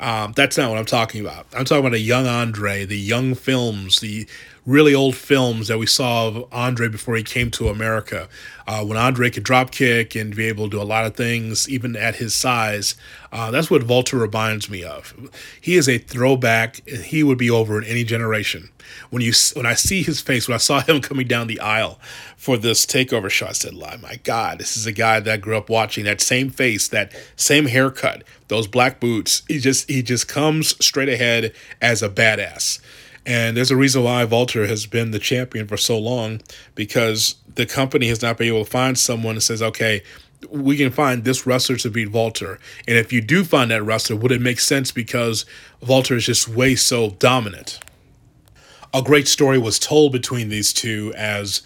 Um, 0.00 0.32
that's 0.34 0.56
not 0.56 0.70
what 0.70 0.78
I'm 0.78 0.86
talking 0.86 1.20
about. 1.20 1.46
I'm 1.54 1.66
talking 1.66 1.84
about 1.84 1.92
a 1.92 2.00
young 2.00 2.26
Andre, 2.26 2.86
the 2.86 2.98
young 2.98 3.34
films, 3.34 4.00
the 4.00 4.26
really 4.70 4.94
old 4.94 5.16
films 5.16 5.66
that 5.66 5.78
we 5.78 5.86
saw 5.86 6.28
of 6.28 6.44
Andre 6.52 6.88
before 6.88 7.16
he 7.16 7.24
came 7.24 7.50
to 7.50 7.68
America. 7.68 8.28
Uh, 8.68 8.84
when 8.84 8.96
Andre 8.96 9.28
could 9.28 9.42
drop 9.42 9.72
kick 9.72 10.14
and 10.14 10.34
be 10.34 10.46
able 10.46 10.66
to 10.66 10.70
do 10.70 10.80
a 10.80 10.84
lot 10.84 11.04
of 11.04 11.16
things, 11.16 11.68
even 11.68 11.96
at 11.96 12.16
his 12.16 12.36
size, 12.36 12.94
uh, 13.32 13.50
that's 13.50 13.68
what 13.68 13.82
Volter 13.82 14.20
reminds 14.20 14.70
me 14.70 14.84
of. 14.84 15.12
He 15.60 15.74
is 15.74 15.88
a 15.88 15.98
throwback, 15.98 16.80
and 16.86 17.02
he 17.02 17.24
would 17.24 17.36
be 17.36 17.50
over 17.50 17.82
in 17.82 17.84
any 17.84 18.04
generation. 18.04 18.70
When 19.10 19.22
you 19.22 19.32
when 19.54 19.66
I 19.66 19.74
see 19.74 20.04
his 20.04 20.20
face, 20.20 20.46
when 20.46 20.54
I 20.54 20.58
saw 20.58 20.80
him 20.88 21.00
coming 21.00 21.26
down 21.26 21.48
the 21.48 21.60
aisle 21.60 21.98
for 22.36 22.56
this 22.56 22.86
takeover 22.86 23.28
show, 23.28 23.46
I 23.46 23.52
said, 23.52 23.74
"My 23.74 24.20
God, 24.22 24.60
this 24.60 24.76
is 24.76 24.86
a 24.86 24.92
guy 24.92 25.18
that 25.18 25.32
I 25.32 25.36
grew 25.36 25.56
up 25.56 25.68
watching. 25.68 26.04
That 26.04 26.20
same 26.20 26.50
face, 26.50 26.86
that 26.88 27.12
same 27.34 27.66
haircut, 27.66 28.22
those 28.46 28.68
black 28.68 29.00
boots. 29.00 29.42
He 29.48 29.58
just 29.58 29.90
he 29.90 30.02
just 30.02 30.28
comes 30.28 30.76
straight 30.84 31.08
ahead 31.08 31.54
as 31.80 32.02
a 32.02 32.08
badass." 32.08 32.78
And 33.26 33.56
there's 33.56 33.70
a 33.70 33.76
reason 33.76 34.02
why 34.02 34.24
Volter 34.24 34.66
has 34.66 34.86
been 34.86 35.10
the 35.10 35.18
champion 35.18 35.66
for 35.66 35.76
so 35.76 35.98
long 35.98 36.40
because 36.74 37.36
the 37.54 37.66
company 37.66 38.08
has 38.08 38.22
not 38.22 38.38
been 38.38 38.48
able 38.48 38.64
to 38.64 38.70
find 38.70 38.98
someone 38.98 39.34
that 39.34 39.42
says, 39.42 39.62
okay, 39.62 40.02
we 40.48 40.76
can 40.76 40.90
find 40.90 41.24
this 41.24 41.46
wrestler 41.46 41.76
to 41.76 41.90
beat 41.90 42.10
Volter. 42.10 42.58
And 42.88 42.96
if 42.96 43.12
you 43.12 43.20
do 43.20 43.44
find 43.44 43.70
that 43.70 43.82
wrestler, 43.82 44.16
would 44.16 44.32
it 44.32 44.40
make 44.40 44.58
sense 44.58 44.90
because 44.90 45.44
Volter 45.82 46.16
is 46.16 46.26
just 46.26 46.48
way 46.48 46.74
so 46.74 47.10
dominant? 47.10 47.78
A 48.94 49.02
great 49.02 49.28
story 49.28 49.58
was 49.58 49.78
told 49.78 50.12
between 50.12 50.48
these 50.48 50.72
two 50.72 51.12
as 51.16 51.62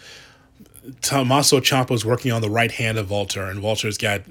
Tommaso 1.01 1.59
Ciampa 1.59 1.91
was 1.91 2.05
working 2.05 2.31
on 2.31 2.41
the 2.41 2.49
right 2.49 2.71
hand 2.71 2.97
of 2.97 3.07
Volter, 3.07 3.49
and 3.49 3.61
Volter's 3.61 3.97
got 3.97 4.21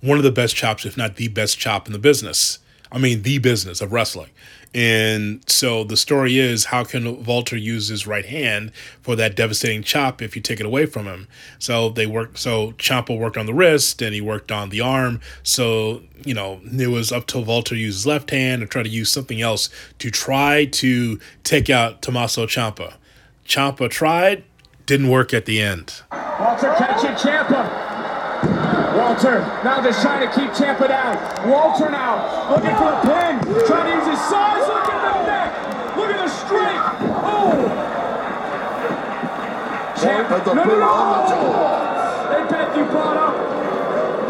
one 0.00 0.18
of 0.18 0.24
the 0.24 0.32
best 0.32 0.54
chops, 0.54 0.84
if 0.84 0.96
not 0.96 1.16
the 1.16 1.28
best 1.28 1.58
chop 1.58 1.86
in 1.86 1.92
the 1.92 1.98
business. 1.98 2.58
I 2.90 2.98
mean, 2.98 3.22
the 3.22 3.38
business 3.38 3.80
of 3.80 3.92
wrestling. 3.92 4.30
And 4.74 5.42
so 5.46 5.84
the 5.84 5.98
story 5.98 6.38
is 6.38 6.66
how 6.66 6.84
can 6.84 7.24
Walter 7.24 7.56
use 7.56 7.88
his 7.88 8.06
right 8.06 8.24
hand 8.24 8.72
for 9.02 9.14
that 9.16 9.36
devastating 9.36 9.82
chop 9.82 10.22
if 10.22 10.34
you 10.34 10.40
take 10.40 10.60
it 10.60 10.66
away 10.66 10.86
from 10.86 11.04
him? 11.04 11.28
So 11.58 11.90
they 11.90 12.06
worked, 12.06 12.38
so 12.38 12.72
Ciampa 12.72 13.18
worked 13.18 13.36
on 13.36 13.46
the 13.46 13.52
wrist 13.52 14.00
and 14.00 14.14
he 14.14 14.20
worked 14.20 14.50
on 14.50 14.70
the 14.70 14.80
arm. 14.80 15.20
So, 15.42 16.02
you 16.24 16.32
know, 16.32 16.60
it 16.64 16.86
was 16.86 17.12
up 17.12 17.26
to 17.28 17.40
Walter 17.40 17.74
use 17.74 17.96
his 17.96 18.06
left 18.06 18.30
hand 18.30 18.62
and 18.62 18.70
try 18.70 18.82
to 18.82 18.88
use 18.88 19.10
something 19.10 19.42
else 19.42 19.68
to 19.98 20.10
try 20.10 20.64
to 20.66 21.20
take 21.44 21.68
out 21.68 22.00
Tommaso 22.00 22.46
Ciampa. 22.46 22.94
Ciampa 23.46 23.90
tried, 23.90 24.44
didn't 24.86 25.08
work 25.08 25.34
at 25.34 25.44
the 25.44 25.60
end. 25.60 26.02
Walter 26.10 26.74
catching 26.78 27.10
Ciampa. 27.10 27.61
Walter 29.12 29.40
now 29.62 29.76
just 29.84 30.00
trying 30.00 30.26
to 30.26 30.32
keep 30.32 30.48
Ciampa 30.56 30.88
down. 30.88 31.20
Walter 31.44 31.90
now 31.90 32.48
looking 32.48 32.72
for 32.80 32.96
a 32.96 33.00
pin, 33.04 33.36
trying 33.68 33.92
to 33.92 34.00
use 34.00 34.08
his 34.08 34.22
size. 34.24 34.64
Look 34.64 34.88
at 34.88 35.04
the 35.04 35.12
neck. 35.28 35.52
Look 36.00 36.08
at 36.08 36.20
the 36.24 36.32
strength. 36.32 36.80
Oh. 37.20 37.60
Ciampa. 40.00 40.40
No, 40.48 40.54
no, 40.54 40.64
boot 40.64 40.80
on 40.80 41.04
the 41.12 41.36
no. 41.36 41.52
Hey, 42.32 42.42
Beth, 42.48 42.72
you 42.72 42.84
brought 42.88 43.20
up 43.20 43.36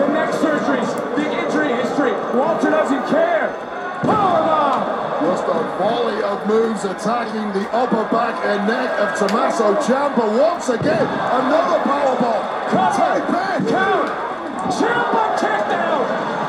the 0.03 0.07
neck 0.11 0.35
surgeries, 0.43 0.91
the 1.15 1.31
injury 1.31 1.71
history. 1.79 2.11
Walter 2.35 2.71
doesn't 2.75 3.07
care. 3.07 3.55
Powerbomb. 4.03 5.31
Just 5.31 5.47
a 5.47 5.63
volley 5.79 6.21
of 6.25 6.45
moves 6.49 6.83
attacking 6.83 7.55
the 7.55 7.71
upper 7.71 8.03
back 8.11 8.35
and 8.45 8.67
neck 8.67 8.91
of 8.99 9.17
Tommaso 9.17 9.77
Ciampa 9.77 10.27
once 10.41 10.69
again. 10.71 11.07
Another 11.07 11.79
powerbomb. 11.87 12.43
Cover. 12.75 13.15
Take 13.15 14.32
pin. 14.63 14.71
Count. 14.71 14.73
Ciampa 14.73 15.41
kicked 15.41 16.42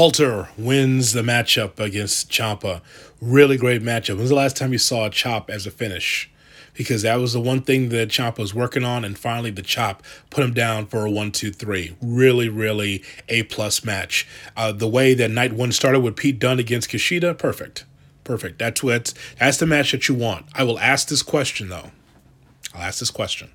Walter 0.00 0.48
wins 0.56 1.12
the 1.12 1.20
matchup 1.20 1.78
against 1.78 2.30
Ciampa. 2.30 2.80
Really 3.20 3.58
great 3.58 3.82
matchup. 3.82 4.14
When 4.14 4.20
was 4.20 4.30
the 4.30 4.34
last 4.34 4.56
time 4.56 4.72
you 4.72 4.78
saw 4.78 5.04
a 5.04 5.10
chop 5.10 5.50
as 5.50 5.66
a 5.66 5.70
finish? 5.70 6.30
Because 6.72 7.02
that 7.02 7.16
was 7.16 7.34
the 7.34 7.40
one 7.40 7.60
thing 7.60 7.90
that 7.90 8.08
Ciampa 8.08 8.38
was 8.38 8.54
working 8.54 8.82
on, 8.82 9.04
and 9.04 9.18
finally 9.18 9.50
the 9.50 9.60
chop 9.60 10.02
put 10.30 10.42
him 10.42 10.54
down 10.54 10.86
for 10.86 11.04
a 11.04 11.10
one, 11.10 11.32
two, 11.32 11.52
three. 11.52 11.98
Really, 12.00 12.48
really 12.48 13.04
a 13.28 13.42
plus 13.42 13.84
match. 13.84 14.26
Uh, 14.56 14.72
the 14.72 14.88
way 14.88 15.12
that 15.12 15.30
night 15.30 15.52
one 15.52 15.70
started 15.70 16.00
with 16.00 16.16
Pete 16.16 16.38
Dunne 16.38 16.58
against 16.58 16.88
Kushida, 16.88 17.36
perfect, 17.36 17.84
perfect. 18.24 18.58
That's 18.58 18.82
what 18.82 19.12
that's 19.38 19.58
the 19.58 19.66
match 19.66 19.92
that 19.92 20.08
you 20.08 20.14
want. 20.14 20.46
I 20.54 20.64
will 20.64 20.78
ask 20.78 21.08
this 21.08 21.22
question 21.22 21.68
though. 21.68 21.90
I'll 22.72 22.84
ask 22.84 23.00
this 23.00 23.10
question 23.10 23.50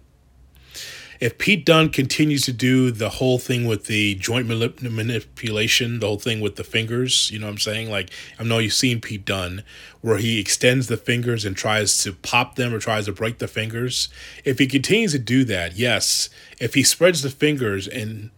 if 1.25 1.39
Pete 1.39 1.65
Dunne 1.65 1.89
continues 1.89 2.44
to 2.44 2.53
do 2.53 2.91
the 2.91 3.10
whole 3.10 3.39
thing 3.39 3.65
with 3.65 3.88
the 3.88 4.13
joint 4.13 4.48
manip- 4.48 4.79
manipulation, 4.84 6.00
the 6.00 6.05
whole 6.05 6.20
thing 6.20 6.39
with 6.39 6.55
the 6.55 6.63
fingers, 6.63 7.32
you 7.32 7.39
know 7.39 7.48
what 7.48 7.53
I'm 7.53 7.58
saying? 7.58 7.89
Like, 7.89 8.12
I 8.38 8.44
know 8.44 8.60
you've 8.60 8.74
seen 8.74 9.01
Pete 9.01 9.25
Dunne 9.25 9.63
where 10.01 10.20
he 10.20 10.39
extends 10.39 10.86
the 10.86 10.98
fingers 10.98 11.44
and 11.44 11.58
tries 11.58 11.98
to 12.03 12.13
pop 12.13 12.58
them 12.58 12.75
or 12.75 12.77
tries 12.77 13.05
to 13.05 13.12
break 13.12 13.39
the 13.39 13.48
fingers. 13.48 14.08
If 14.44 14.60
he 14.60 14.67
continues 14.67 15.13
to 15.13 15.20
do 15.20 15.44
that, 15.46 15.75
yes. 15.75 16.29
If 16.62 16.75
he 16.75 16.84
spreads 16.84 17.24
the 17.24 17.32
fingers 17.32 17.88
and 17.88 18.29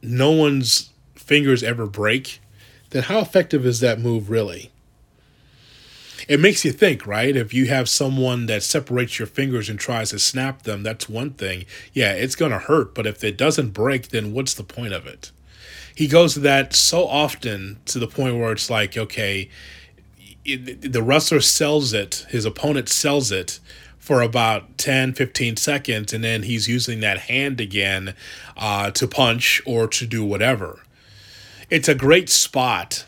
no 0.00 0.30
one's 0.30 0.90
fingers 1.16 1.64
ever 1.64 1.86
break, 1.86 2.40
then 2.90 3.02
how 3.02 3.18
effective 3.18 3.66
is 3.66 3.80
that 3.80 3.98
move 3.98 4.30
really? 4.30 4.69
It 6.28 6.40
makes 6.40 6.64
you 6.64 6.72
think, 6.72 7.06
right? 7.06 7.36
If 7.36 7.54
you 7.54 7.66
have 7.66 7.88
someone 7.88 8.46
that 8.46 8.62
separates 8.62 9.18
your 9.18 9.26
fingers 9.26 9.68
and 9.68 9.78
tries 9.78 10.10
to 10.10 10.18
snap 10.18 10.62
them, 10.62 10.82
that's 10.82 11.08
one 11.08 11.30
thing. 11.30 11.64
Yeah, 11.92 12.12
it's 12.12 12.34
going 12.34 12.52
to 12.52 12.58
hurt, 12.58 12.94
but 12.94 13.06
if 13.06 13.22
it 13.24 13.36
doesn't 13.36 13.70
break, 13.70 14.08
then 14.08 14.32
what's 14.32 14.54
the 14.54 14.64
point 14.64 14.92
of 14.92 15.06
it? 15.06 15.30
He 15.94 16.06
goes 16.06 16.34
to 16.34 16.40
that 16.40 16.74
so 16.74 17.06
often 17.06 17.78
to 17.86 17.98
the 17.98 18.06
point 18.06 18.38
where 18.38 18.52
it's 18.52 18.70
like, 18.70 18.96
okay, 18.96 19.50
it, 20.44 20.92
the 20.92 21.02
wrestler 21.02 21.40
sells 21.40 21.92
it, 21.92 22.26
his 22.30 22.44
opponent 22.44 22.88
sells 22.88 23.30
it 23.30 23.60
for 23.98 24.22
about 24.22 24.78
10, 24.78 25.12
15 25.12 25.56
seconds, 25.56 26.12
and 26.12 26.24
then 26.24 26.44
he's 26.44 26.68
using 26.68 27.00
that 27.00 27.18
hand 27.18 27.60
again 27.60 28.14
uh, 28.56 28.90
to 28.92 29.06
punch 29.06 29.60
or 29.66 29.86
to 29.86 30.06
do 30.06 30.24
whatever. 30.24 30.80
It's 31.68 31.88
a 31.88 31.94
great 31.94 32.28
spot 32.28 33.04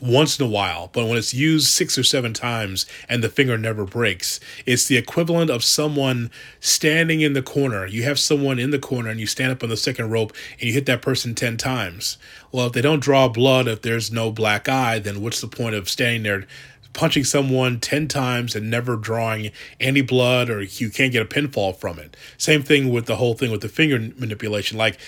once 0.00 0.38
in 0.38 0.44
a 0.44 0.48
while, 0.48 0.90
but 0.92 1.06
when 1.06 1.16
it's 1.16 1.32
used 1.32 1.68
six 1.68 1.96
or 1.96 2.02
seven 2.02 2.34
times 2.34 2.84
and 3.08 3.22
the 3.22 3.28
finger 3.28 3.56
never 3.56 3.84
breaks, 3.84 4.38
it's 4.66 4.86
the 4.86 4.96
equivalent 4.96 5.50
of 5.50 5.64
someone 5.64 6.30
standing 6.60 7.20
in 7.22 7.32
the 7.32 7.42
corner. 7.42 7.86
You 7.86 8.02
have 8.02 8.18
someone 8.18 8.58
in 8.58 8.70
the 8.70 8.78
corner 8.78 9.08
and 9.08 9.18
you 9.18 9.26
stand 9.26 9.52
up 9.52 9.62
on 9.62 9.70
the 9.70 9.76
second 9.76 10.10
rope 10.10 10.32
and 10.52 10.62
you 10.62 10.72
hit 10.72 10.86
that 10.86 11.02
person 11.02 11.34
10 11.34 11.56
times. 11.56 12.18
Well, 12.52 12.66
if 12.66 12.72
they 12.72 12.82
don't 12.82 13.00
draw 13.00 13.28
blood, 13.28 13.68
if 13.68 13.82
there's 13.82 14.12
no 14.12 14.30
black 14.30 14.68
eye, 14.68 14.98
then 14.98 15.22
what's 15.22 15.40
the 15.40 15.48
point 15.48 15.74
of 15.74 15.88
standing 15.88 16.22
there? 16.22 16.46
Punching 16.92 17.24
someone 17.24 17.78
10 17.78 18.08
times 18.08 18.54
and 18.54 18.70
never 18.70 18.96
drawing 18.96 19.50
any 19.78 20.00
blood, 20.00 20.48
or 20.48 20.62
you 20.62 20.88
can't 20.88 21.12
get 21.12 21.20
a 21.20 21.26
pinfall 21.26 21.76
from 21.76 21.98
it. 21.98 22.16
Same 22.38 22.62
thing 22.62 22.90
with 22.90 23.04
the 23.04 23.16
whole 23.16 23.34
thing 23.34 23.50
with 23.50 23.60
the 23.60 23.68
finger 23.68 23.98
manipulation. 24.18 24.78
Like, 24.78 24.98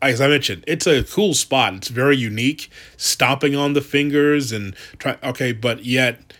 as 0.00 0.20
I 0.20 0.28
mentioned, 0.28 0.64
it's 0.66 0.86
a 0.86 1.02
cool 1.02 1.34
spot. 1.34 1.74
It's 1.74 1.88
very 1.88 2.16
unique, 2.16 2.70
stomping 2.96 3.56
on 3.56 3.72
the 3.72 3.80
fingers 3.80 4.52
and 4.52 4.74
try. 4.98 5.16
Okay, 5.22 5.52
but 5.52 5.84
yet 5.84 6.34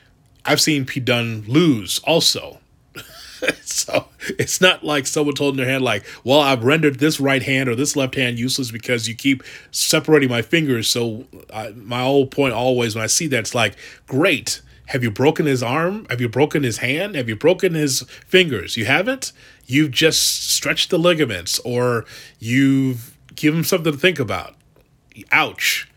I've 0.44 0.60
seen 0.60 0.84
Pete 0.84 1.04
Dunne 1.04 1.44
lose 1.46 1.98
also. 2.00 2.60
so 3.62 4.08
it's 4.38 4.60
not 4.60 4.84
like 4.84 5.06
someone 5.06 5.34
told 5.34 5.54
in 5.54 5.58
their 5.58 5.70
hand, 5.70 5.82
like, 5.82 6.04
"Well, 6.24 6.40
I've 6.40 6.64
rendered 6.64 6.98
this 6.98 7.18
right 7.18 7.42
hand 7.42 7.68
or 7.68 7.74
this 7.74 7.96
left 7.96 8.14
hand 8.14 8.38
useless 8.38 8.70
because 8.70 9.08
you 9.08 9.14
keep 9.14 9.42
separating 9.70 10.28
my 10.28 10.42
fingers." 10.42 10.88
So 10.88 11.26
uh, 11.50 11.70
my 11.74 12.02
whole 12.02 12.26
point 12.26 12.54
always 12.54 12.94
when 12.94 13.04
I 13.04 13.08
see 13.08 13.26
that, 13.28 13.40
it's 13.40 13.54
like, 13.54 13.76
"Great." 14.06 14.62
Have 14.86 15.02
you 15.02 15.10
broken 15.10 15.44
his 15.44 15.62
arm? 15.62 16.06
Have 16.08 16.18
you 16.18 16.30
broken 16.30 16.62
his 16.62 16.78
hand? 16.78 17.14
Have 17.14 17.28
you 17.28 17.36
broken 17.36 17.74
his 17.74 18.04
fingers? 18.26 18.78
You 18.78 18.86
haven't? 18.86 19.34
You've 19.66 19.90
just 19.90 20.50
stretched 20.50 20.88
the 20.88 20.98
ligaments 20.98 21.58
or 21.58 22.06
you've 22.38 23.17
give 23.38 23.54
him 23.54 23.64
something 23.64 23.92
to 23.92 23.98
think 23.98 24.18
about. 24.18 24.54
Ouch. 25.32 25.88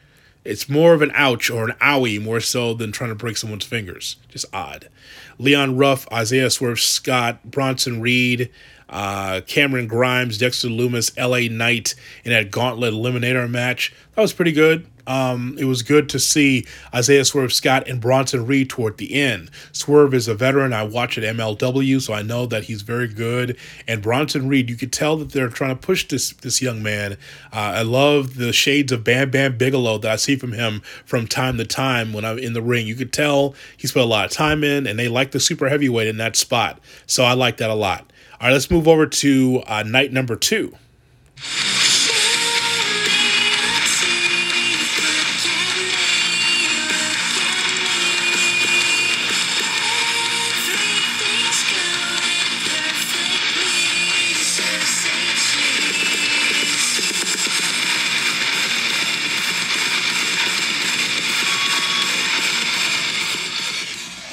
It's 0.43 0.67
more 0.67 0.93
of 0.93 1.01
an 1.01 1.11
ouch 1.13 1.51
or 1.51 1.69
an 1.69 1.75
owie 1.79 2.21
more 2.21 2.39
so 2.39 2.73
than 2.73 2.91
trying 2.91 3.11
to 3.11 3.15
break 3.15 3.37
someone's 3.37 3.65
fingers. 3.65 4.15
Just 4.29 4.45
odd. 4.51 4.89
Leon 5.37 5.77
Ruff, 5.77 6.11
Isaiah 6.11 6.49
Swerve 6.49 6.79
Scott, 6.79 7.43
Bronson 7.43 8.01
Reed, 8.01 8.49
uh, 8.89 9.41
Cameron 9.47 9.87
Grimes, 9.87 10.37
Dexter 10.37 10.67
Lumis, 10.67 11.15
LA 11.17 11.53
Knight 11.55 11.95
in 12.23 12.31
that 12.31 12.51
gauntlet 12.51 12.93
eliminator 12.93 13.49
match. 13.49 13.93
That 14.15 14.21
was 14.21 14.33
pretty 14.33 14.51
good. 14.51 14.87
Um, 15.07 15.55
it 15.59 15.65
was 15.65 15.83
good 15.83 16.09
to 16.09 16.19
see 16.19 16.65
Isaiah 16.93 17.25
Swerve 17.25 17.53
Scott 17.53 17.87
and 17.87 17.99
Bronson 18.01 18.45
Reed 18.45 18.69
toward 18.69 18.97
the 18.97 19.13
end. 19.13 19.49
Swerve 19.71 20.13
is 20.13 20.27
a 20.27 20.35
veteran. 20.35 20.73
I 20.73 20.83
watch 20.83 21.17
at 21.17 21.23
MLW, 21.23 22.01
so 22.01 22.13
I 22.13 22.21
know 22.21 22.45
that 22.45 22.65
he's 22.65 22.81
very 22.81 23.07
good. 23.07 23.57
And 23.87 24.01
Bronson 24.01 24.47
Reed, 24.47 24.69
you 24.69 24.75
could 24.75 24.93
tell 24.93 25.17
that 25.17 25.31
they're 25.31 25.49
trying 25.49 25.75
to 25.75 25.81
push 25.81 26.07
this 26.07 26.31
this 26.33 26.61
young 26.61 26.83
man. 26.83 27.13
Uh, 27.53 27.73
I 27.75 27.81
love 27.81 28.35
the 28.35 28.53
shades 28.53 28.91
of 28.91 29.03
Bam 29.03 29.31
Bam 29.31 29.57
Bigelow 29.57 29.97
that 29.99 30.11
I 30.11 30.15
see 30.15 30.35
from 30.35 30.53
him 30.53 30.81
from 31.05 31.27
time 31.27 31.57
to 31.57 31.65
time 31.65 32.13
when 32.13 32.25
I'm 32.25 32.39
in 32.39 32.53
the 32.53 32.61
ring. 32.61 32.87
You 32.87 32.95
could 32.95 33.13
tell 33.13 33.55
he's 33.77 33.91
put 33.91 34.01
a 34.01 34.05
lot 34.05 34.25
of 34.25 34.31
time 34.31 34.63
in, 34.63 34.87
and 34.87 34.97
they 34.97 35.07
like 35.07 35.31
the 35.31 35.39
super 35.39 35.69
heavyweight 35.69 36.07
in 36.07 36.17
that 36.17 36.35
spot. 36.35 36.79
So 37.05 37.23
I 37.23 37.33
like 37.33 37.57
that 37.57 37.69
a 37.69 37.75
lot. 37.75 38.11
All 38.39 38.47
right, 38.47 38.53
let's 38.53 38.71
move 38.71 38.87
over 38.87 39.05
to 39.05 39.63
uh, 39.67 39.83
night 39.83 40.11
number 40.11 40.35
two. 40.35 40.75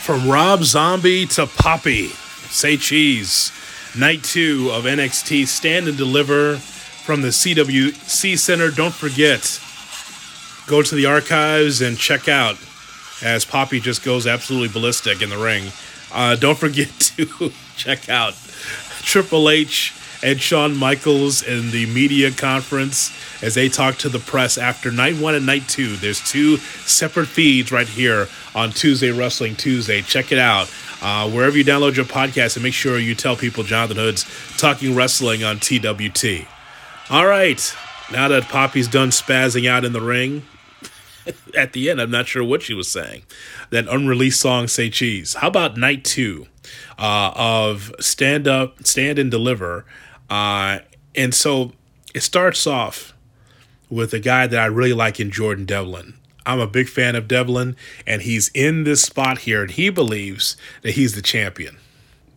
From 0.08 0.26
Rob 0.26 0.64
Zombie 0.64 1.26
to 1.26 1.46
Poppy, 1.46 2.06
say 2.06 2.78
cheese. 2.78 3.52
Night 3.94 4.24
two 4.24 4.70
of 4.72 4.84
NXT 4.84 5.46
Stand 5.46 5.86
and 5.86 5.98
Deliver 5.98 6.56
from 6.56 7.20
the 7.20 7.28
CWC 7.28 8.38
Center. 8.38 8.70
Don't 8.70 8.94
forget, 8.94 9.60
go 10.66 10.80
to 10.80 10.94
the 10.94 11.04
archives 11.04 11.82
and 11.82 11.98
check 11.98 12.26
out 12.26 12.56
as 13.22 13.44
Poppy 13.44 13.80
just 13.80 14.02
goes 14.02 14.26
absolutely 14.26 14.68
ballistic 14.68 15.20
in 15.20 15.28
the 15.28 15.36
ring. 15.36 15.72
Uh, 16.10 16.36
don't 16.36 16.56
forget 16.56 16.88
to 17.00 17.52
check 17.76 18.08
out 18.08 18.32
Triple 19.02 19.50
H 19.50 19.92
and 20.22 20.40
Shawn 20.40 20.74
Michaels 20.74 21.42
in 21.42 21.70
the 21.70 21.84
media 21.84 22.30
conference 22.30 23.12
as 23.42 23.54
they 23.54 23.68
talk 23.68 23.96
to 23.98 24.08
the 24.08 24.18
press 24.18 24.56
after 24.58 24.90
night 24.90 25.16
one 25.16 25.34
and 25.34 25.44
night 25.46 25.68
two. 25.68 25.96
There's 25.96 26.26
two 26.26 26.56
separate 26.56 27.28
feeds 27.28 27.70
right 27.70 27.86
here 27.86 28.28
on 28.58 28.72
Tuesday 28.72 29.12
Wrestling 29.12 29.54
Tuesday. 29.54 30.02
Check 30.02 30.32
it 30.32 30.38
out. 30.38 30.68
Uh, 31.00 31.30
wherever 31.30 31.56
you 31.56 31.64
download 31.64 31.94
your 31.94 32.04
podcast 32.04 32.56
and 32.56 32.64
make 32.64 32.74
sure 32.74 32.98
you 32.98 33.14
tell 33.14 33.36
people 33.36 33.62
Jonathan 33.62 33.96
Hood's 33.96 34.26
talking 34.58 34.96
wrestling 34.96 35.44
on 35.44 35.60
TWT. 35.60 36.44
All 37.08 37.24
right. 37.24 37.76
Now 38.10 38.26
that 38.26 38.48
Poppy's 38.48 38.88
done 38.88 39.10
spazzing 39.10 39.68
out 39.68 39.84
in 39.84 39.92
the 39.92 40.00
ring, 40.00 40.42
at 41.56 41.72
the 41.72 41.88
end, 41.88 42.00
I'm 42.00 42.10
not 42.10 42.26
sure 42.26 42.42
what 42.42 42.62
she 42.62 42.74
was 42.74 42.90
saying. 42.90 43.22
That 43.70 43.86
unreleased 43.86 44.40
song, 44.40 44.66
Say 44.66 44.90
Cheese. 44.90 45.34
How 45.34 45.46
about 45.46 45.76
night 45.76 46.04
two 46.04 46.48
uh, 46.98 47.30
of 47.36 47.94
Stand 48.00 48.48
Up, 48.48 48.84
Stand 48.84 49.20
and 49.20 49.30
Deliver? 49.30 49.84
Uh, 50.28 50.80
and 51.14 51.32
so 51.32 51.74
it 52.12 52.24
starts 52.24 52.66
off 52.66 53.14
with 53.88 54.12
a 54.12 54.18
guy 54.18 54.48
that 54.48 54.58
I 54.58 54.66
really 54.66 54.92
like 54.92 55.20
in 55.20 55.30
Jordan 55.30 55.64
Devlin. 55.64 56.17
I'm 56.48 56.60
a 56.60 56.66
big 56.66 56.88
fan 56.88 57.14
of 57.14 57.28
Devlin, 57.28 57.76
and 58.06 58.22
he's 58.22 58.48
in 58.54 58.84
this 58.84 59.02
spot 59.02 59.40
here, 59.40 59.60
and 59.60 59.70
he 59.70 59.90
believes 59.90 60.56
that 60.80 60.92
he's 60.92 61.14
the 61.14 61.20
champion. 61.20 61.76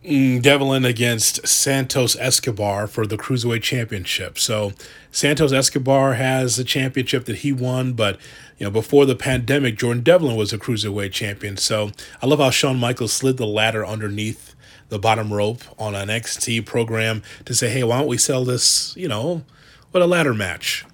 Mm, 0.04 0.42
Devlin 0.42 0.84
against 0.84 1.46
Santos 1.48 2.14
Escobar 2.16 2.86
for 2.86 3.06
the 3.06 3.16
Cruiserweight 3.16 3.62
Championship. 3.62 4.38
So 4.38 4.74
Santos 5.10 5.50
Escobar 5.50 6.14
has 6.14 6.58
a 6.58 6.64
championship 6.64 7.24
that 7.24 7.36
he 7.36 7.54
won, 7.54 7.94
but 7.94 8.18
you 8.58 8.66
know 8.66 8.70
before 8.70 9.06
the 9.06 9.14
pandemic, 9.14 9.78
Jordan 9.78 10.02
Devlin 10.02 10.36
was 10.36 10.52
a 10.52 10.58
Cruiserweight 10.58 11.12
champion. 11.12 11.56
So 11.56 11.92
I 12.20 12.26
love 12.26 12.40
how 12.40 12.50
Shawn 12.50 12.78
Michaels 12.78 13.14
slid 13.14 13.38
the 13.38 13.46
ladder 13.46 13.86
underneath 13.86 14.54
the 14.90 14.98
bottom 14.98 15.32
rope 15.32 15.62
on 15.78 15.94
an 15.94 16.08
NXT 16.08 16.66
program 16.66 17.22
to 17.46 17.54
say, 17.54 17.70
hey, 17.70 17.82
why 17.82 18.00
don't 18.00 18.08
we 18.08 18.18
sell 18.18 18.44
this, 18.44 18.94
you 18.94 19.08
know, 19.08 19.42
with 19.90 20.02
a 20.02 20.06
ladder 20.06 20.34
match? 20.34 20.84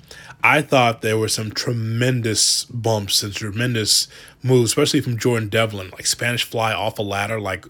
I 0.42 0.62
thought 0.62 1.02
there 1.02 1.18
were 1.18 1.28
some 1.28 1.50
tremendous 1.50 2.64
bumps 2.66 3.22
and 3.22 3.34
tremendous 3.34 4.06
moves, 4.42 4.70
especially 4.70 5.00
from 5.00 5.18
Jordan 5.18 5.48
Devlin, 5.48 5.90
like 5.90 6.06
Spanish 6.06 6.44
fly 6.44 6.72
off 6.72 6.98
a 6.98 7.02
ladder. 7.02 7.40
Like, 7.40 7.66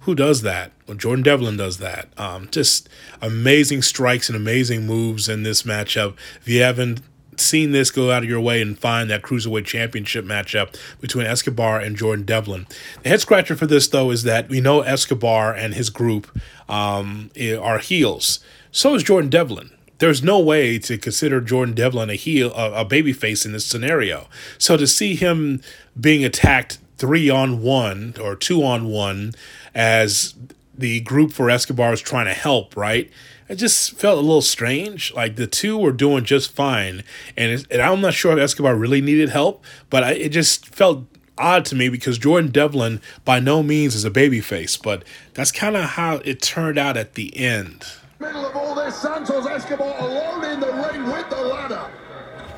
who 0.00 0.14
does 0.14 0.42
that? 0.42 0.72
Well, 0.86 0.96
Jordan 0.96 1.22
Devlin 1.22 1.56
does 1.56 1.78
that. 1.78 2.08
Um, 2.18 2.48
just 2.50 2.88
amazing 3.22 3.82
strikes 3.82 4.28
and 4.28 4.36
amazing 4.36 4.86
moves 4.86 5.28
in 5.28 5.44
this 5.44 5.62
matchup. 5.62 6.16
If 6.40 6.48
you 6.48 6.62
haven't 6.62 7.02
seen 7.36 7.70
this, 7.70 7.92
go 7.92 8.10
out 8.10 8.24
of 8.24 8.28
your 8.28 8.40
way 8.40 8.60
and 8.60 8.76
find 8.76 9.08
that 9.10 9.22
Cruiserweight 9.22 9.66
Championship 9.66 10.24
matchup 10.24 10.76
between 11.00 11.26
Escobar 11.26 11.78
and 11.78 11.96
Jordan 11.96 12.24
Devlin. 12.24 12.66
The 13.04 13.10
head 13.10 13.20
scratcher 13.20 13.54
for 13.54 13.66
this, 13.66 13.86
though, 13.86 14.10
is 14.10 14.24
that 14.24 14.48
we 14.48 14.60
know 14.60 14.80
Escobar 14.80 15.54
and 15.54 15.74
his 15.74 15.88
group 15.88 16.26
um, 16.68 17.30
are 17.60 17.78
heels. 17.78 18.40
So 18.72 18.94
is 18.96 19.04
Jordan 19.04 19.30
Devlin 19.30 19.70
there's 19.98 20.22
no 20.22 20.38
way 20.38 20.78
to 20.78 20.96
consider 20.96 21.40
Jordan 21.40 21.74
Devlin 21.74 22.10
a 22.10 22.14
heel, 22.14 22.52
a, 22.54 22.80
a 22.80 22.84
babyface 22.84 23.44
in 23.44 23.52
this 23.52 23.66
scenario. 23.66 24.28
So 24.56 24.76
to 24.76 24.86
see 24.86 25.14
him 25.14 25.60
being 26.00 26.24
attacked 26.24 26.78
three 26.96 27.30
on 27.30 27.62
one 27.62 28.14
or 28.20 28.34
two 28.34 28.64
on 28.64 28.88
one 28.88 29.34
as 29.74 30.34
the 30.76 31.00
group 31.00 31.32
for 31.32 31.50
Escobar 31.50 31.92
is 31.92 32.00
trying 32.00 32.26
to 32.26 32.34
help, 32.34 32.76
right? 32.76 33.10
It 33.48 33.56
just 33.56 33.98
felt 33.98 34.18
a 34.18 34.20
little 34.20 34.42
strange. 34.42 35.12
Like 35.14 35.36
the 35.36 35.46
two 35.46 35.78
were 35.78 35.92
doing 35.92 36.24
just 36.24 36.52
fine, 36.52 37.02
and, 37.36 37.66
and 37.70 37.82
I'm 37.82 38.00
not 38.00 38.14
sure 38.14 38.32
if 38.32 38.38
Escobar 38.38 38.76
really 38.76 39.00
needed 39.00 39.30
help, 39.30 39.64
but 39.90 40.04
I, 40.04 40.12
it 40.12 40.28
just 40.28 40.66
felt 40.66 41.04
odd 41.38 41.64
to 41.66 41.74
me 41.74 41.88
because 41.88 42.18
Jordan 42.18 42.50
Devlin 42.50 43.00
by 43.24 43.40
no 43.40 43.62
means 43.62 43.94
is 43.94 44.04
a 44.04 44.10
babyface, 44.10 44.80
but 44.80 45.02
that's 45.34 45.52
kind 45.52 45.76
of 45.76 45.84
how 45.84 46.16
it 46.24 46.42
turned 46.42 46.78
out 46.78 46.96
at 46.96 47.14
the 47.14 47.34
end. 47.36 47.86
Middle 48.20 48.46
of 48.46 48.56
all 48.56 48.74
this, 48.74 48.96
Santos 48.96 49.46
Escobar 49.46 49.94
alone 50.00 50.44
in 50.44 50.58
the 50.58 50.72
ring 50.72 51.04
with 51.04 51.30
the 51.30 51.40
ladder. 51.40 51.88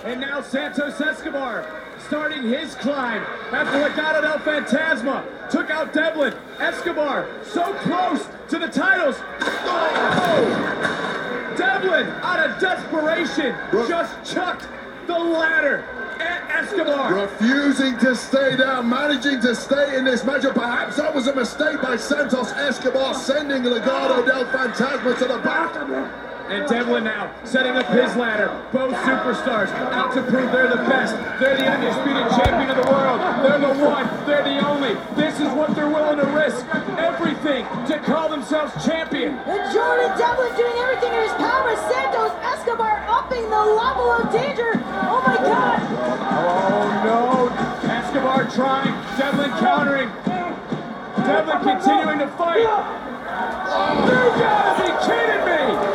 And 0.05 0.19
now 0.19 0.41
Santos 0.41 0.99
Escobar 0.99 1.67
starting 2.07 2.45
his 2.45 2.75
climb 2.77 3.23
after 3.53 3.79
Legado 3.79 4.23
del 4.23 4.39
Fantasma 4.39 5.51
took 5.51 5.69
out 5.69 5.93
Devlin. 5.93 6.33
Escobar 6.59 7.29
so 7.45 7.75
close 7.75 8.27
to 8.49 8.59
the 8.59 8.69
titles. 8.69 9.17
Oh! 9.41 11.55
Devlin, 11.59 12.07
out 12.23 12.49
of 12.49 12.59
desperation, 12.59 13.55
just 13.87 14.33
chucked 14.33 14.67
the 15.07 15.19
ladder. 15.19 15.85
Refusing 16.73 17.99
to 17.99 18.15
stay 18.15 18.57
down, 18.57 18.89
managing 18.89 19.41
to 19.41 19.55
stay 19.55 19.97
in 19.97 20.05
this 20.05 20.23
matchup. 20.23 20.55
Perhaps 20.55 20.97
that 20.97 21.13
was 21.15 21.27
a 21.27 21.35
mistake 21.35 21.83
by 21.83 21.97
Santos 21.97 22.53
Escobar, 22.53 23.15
sending 23.15 23.63
Legado 23.63 24.19
oh. 24.19 24.27
del 24.27 24.45
Fantasma 24.47 25.19
to 25.19 25.25
the 25.25 25.39
back. 25.39 25.75
And 26.51 26.69
Devlin 26.69 27.05
now 27.05 27.33
setting 27.45 27.73
up 27.73 27.87
his 27.87 28.17
ladder. 28.17 28.49
Both 28.73 28.95
superstars 29.07 29.71
out 29.93 30.13
to 30.15 30.23
prove 30.23 30.51
they're 30.51 30.69
the 30.69 30.83
best. 30.91 31.15
They're 31.41 31.57
the 31.57 31.67
undisputed 31.67 32.29
champion 32.43 32.71
of 32.71 32.85
the 32.85 32.91
world. 32.91 33.21
They're 33.45 33.61
the 33.61 33.85
one. 33.85 34.27
They're 34.27 34.43
the 34.43 34.67
only. 34.67 34.95
This 35.15 35.39
is 35.39 35.49
what 35.55 35.75
they're 35.77 35.89
willing 35.89 36.19
to 36.19 36.27
risk. 36.27 36.67
To 37.51 37.99
call 38.07 38.29
themselves 38.29 38.73
champion. 38.87 39.35
And 39.35 39.75
Jordan 39.75 40.17
Devlin 40.17 40.55
doing 40.55 40.73
everything 40.79 41.13
in 41.13 41.23
his 41.23 41.33
power. 41.33 41.75
Santos 41.91 42.31
Escobar 42.47 43.05
upping 43.09 43.43
the 43.51 43.65
level 43.75 44.09
of 44.09 44.31
danger. 44.31 44.71
Oh 44.77 45.21
my 45.27 45.35
God. 45.35 45.81
Oh 46.31 46.87
no. 47.03 47.91
Escobar 47.91 48.49
trying. 48.51 48.95
Devlin 49.19 49.51
countering. 49.59 50.09
Devlin 51.27 51.59
continuing 51.59 52.21
to 52.21 52.29
fight. 52.39 52.67
Oh, 52.69 53.99
you 54.07 54.41
gotta 54.41 54.83
be 54.83 54.91
kidding 55.05 55.43
me! 55.45 55.90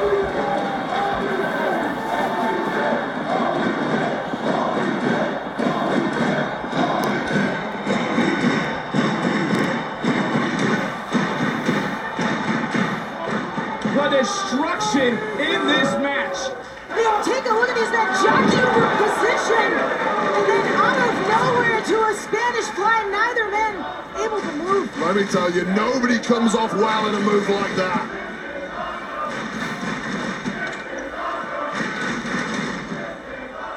Destruction 14.26 15.14
in 15.38 15.68
this 15.68 15.90
match. 16.02 16.38
Take 17.24 17.46
a 17.46 17.54
look 17.54 17.70
at 17.70 17.76
these 17.78 17.92
men 17.94 18.10
jockeying 18.26 18.74
for 18.74 18.90
position. 19.06 19.70
And 20.34 20.46
then 20.50 20.66
out 20.82 20.98
of 21.06 21.14
nowhere 21.30 21.82
to 21.84 21.98
a 22.06 22.14
Spanish 22.16 22.66
fly, 22.74 23.06
neither 23.12 23.52
man 23.52 23.86
able 24.18 24.42
to 24.42 24.52
move. 24.58 24.98
Let 25.00 25.16
me 25.16 25.26
tell 25.26 25.52
you, 25.52 25.66
nobody 25.76 26.18
comes 26.18 26.56
off 26.56 26.74
well 26.74 27.08
in 27.08 27.14
a 27.14 27.20
move 27.20 27.48
like 27.50 27.76
that. 27.76 28.22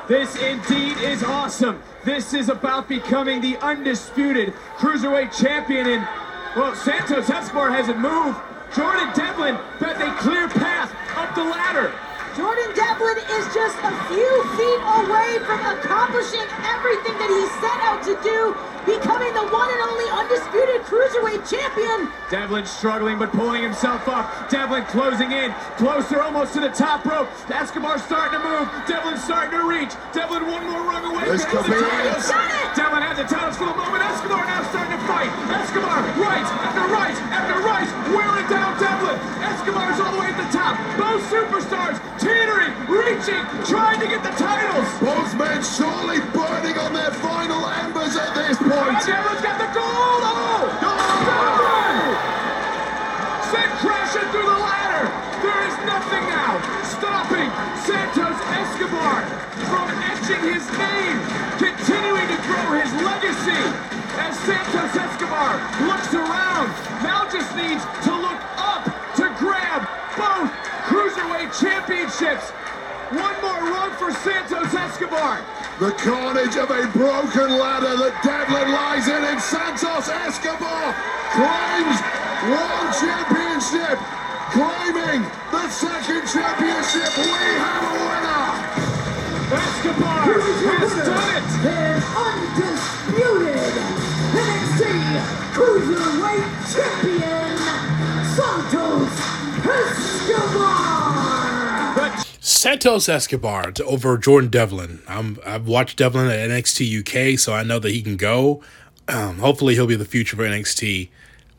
This 0.08 0.36
indeed 0.36 0.96
is 0.98 1.22
awesome. 1.22 1.82
This 2.04 2.32
is 2.32 2.48
about 2.48 2.88
becoming 2.88 3.42
the 3.42 3.58
undisputed 3.58 4.54
cruiserweight 4.78 5.38
champion. 5.38 5.86
And 5.86 6.08
well, 6.56 6.74
Santos 6.74 7.28
Escobar 7.28 7.70
hasn't 7.70 7.98
moved. 7.98 8.38
Jordan 8.74 9.08
Devlin 9.14 9.56
bet 9.80 9.98
they 9.98 10.10
clear 10.20 10.48
path 10.48 10.92
up 11.16 11.34
the 11.34 11.44
ladder. 11.44 11.92
Jordan 12.36 12.70
Devlin 12.76 13.16
is 13.16 13.44
just 13.54 13.78
a 13.80 13.92
few 14.12 14.32
feet 14.54 14.80
away 15.02 15.40
from 15.48 15.58
accomplishing 15.64 16.44
everything 16.68 17.16
that 17.16 17.30
he 17.32 17.42
set 17.58 17.78
out 17.82 18.04
to 18.04 18.14
do, 18.22 18.54
becoming 18.88 19.32
the 19.36 19.44
one 19.52 19.68
and 19.68 19.80
only 19.84 20.08
undisputed 20.08 20.80
cruiserweight 20.88 21.44
champion. 21.44 22.08
Devlin 22.30 22.64
struggling 22.64 23.18
but 23.18 23.30
pulling 23.32 23.62
himself 23.62 24.08
up. 24.08 24.48
Devlin 24.48 24.84
closing 24.86 25.32
in, 25.32 25.52
closer 25.76 26.22
almost 26.22 26.54
to 26.54 26.60
the 26.60 26.72
top 26.72 27.04
rope. 27.04 27.28
Escobar 27.52 27.98
starting 27.98 28.40
to 28.40 28.42
move. 28.44 28.64
Devlin 28.88 29.18
starting 29.18 29.52
to 29.60 29.68
reach. 29.68 29.92
Devlin 30.12 30.48
one 30.48 30.64
more 30.64 30.80
rung 30.88 31.04
away. 31.04 31.28
This 31.28 31.44
but 31.44 31.52
has 31.52 31.64
could 31.64 31.64
the 31.68 31.76
be 31.76 31.84
titles. 31.84 32.24
it. 32.24 32.32
Got 32.32 32.48
it. 32.48 32.76
Devlin 32.76 33.02
has 33.04 33.16
the 33.20 33.28
titles 33.28 33.56
for 33.60 33.68
the 33.68 33.76
moment. 33.76 34.00
Escobar 34.08 34.44
now 34.48 34.64
starting 34.72 34.96
to 34.96 35.02
fight. 35.04 35.30
Escobar 35.52 36.00
right 36.16 36.48
after 36.64 36.84
right 36.88 37.16
after 37.28 37.56
right, 37.60 37.88
wearing 38.08 38.48
down 38.48 38.72
Devlin. 38.80 39.16
Escobar's 39.44 40.00
all 40.00 40.12
the 40.16 40.20
way 40.20 40.32
at 40.32 40.38
the 40.40 40.48
top. 40.48 40.80
Both 40.96 41.22
superstars 41.28 42.00
teetering, 42.18 42.72
reaching, 42.88 43.44
trying 43.64 44.00
to 44.00 44.08
get 44.08 44.22
the 44.24 44.34
titles. 44.40 44.88
Both 45.00 45.36
men 45.36 45.60
surely 45.62 46.20
burning 46.32 46.76
on 46.78 46.92
their 46.92 47.12
final 47.22 47.66
embers 47.66 48.16
at 48.16 48.34
this 48.34 48.58
And 48.60 48.70
point. 48.78 49.02
Devlin's 49.02 49.42
got 49.42 49.56
the 49.58 49.70
gold. 49.74 50.22
Oh! 50.22 50.62
Devlin! 51.26 51.96
Sent 53.50 53.72
crashing 53.82 54.28
through 54.30 54.46
the 54.46 54.60
ladder. 54.62 55.04
There 55.42 55.62
is 55.66 55.76
nothing 55.86 56.24
now 56.30 56.58
stopping 56.86 57.48
Santos 57.82 58.38
Escobar 58.54 59.26
from 59.66 59.86
etching 60.06 60.42
his 60.46 60.64
name, 60.78 61.18
continuing 61.58 62.26
to 62.30 62.38
grow 62.46 62.68
his 62.78 62.90
legacy 63.02 63.62
as 64.18 64.34
Santos 64.46 64.92
Escobar 64.94 65.58
looks 65.86 66.10
to 66.10 66.18
needs 67.58 67.82
to 68.06 68.14
look 68.14 68.40
up 68.56 68.84
to 69.16 69.26
grab 69.36 69.82
both 70.16 70.50
Cruiserweight 70.86 71.50
Championships. 71.58 72.50
One 73.10 73.34
more 73.42 73.72
run 73.72 73.90
for 73.96 74.12
Santos 74.22 74.72
Escobar. 74.72 75.42
The 75.78 75.92
carnage 75.92 76.56
of 76.56 76.70
a 76.72 76.90
broken 76.90 77.56
ladder 77.56 77.94
that 78.02 78.18
Devlin 78.26 78.72
lies 78.74 79.06
in, 79.06 79.22
and 79.30 79.38
Santos 79.38 80.10
Escobar 80.10 80.90
claims 81.38 81.98
World 82.50 82.90
Championship, 82.98 83.94
claiming 84.50 85.37
Santos 102.68 103.08
Escobar 103.08 103.72
over 103.86 104.18
Jordan 104.18 104.50
Devlin. 104.50 105.00
I'm, 105.08 105.38
I've 105.46 105.66
watched 105.66 105.96
Devlin 105.96 106.26
at 106.26 106.50
NXT 106.50 107.32
UK, 107.32 107.38
so 107.38 107.54
I 107.54 107.62
know 107.62 107.78
that 107.78 107.92
he 107.92 108.02
can 108.02 108.18
go. 108.18 108.62
Um, 109.08 109.38
hopefully, 109.38 109.74
he'll 109.74 109.86
be 109.86 109.96
the 109.96 110.04
future 110.04 110.36
for 110.36 110.42
NXT 110.42 111.08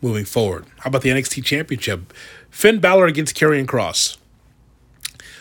moving 0.03 0.23
forward. 0.23 0.67
How 0.81 0.89
about 0.89 1.01
the 1.01 1.09
NXT 1.09 1.43
Championship? 1.43 2.13
Finn 2.51 2.79
Balor 2.79 3.07
against 3.07 3.35
Karrion 3.35 3.65
Kross. 3.65 4.17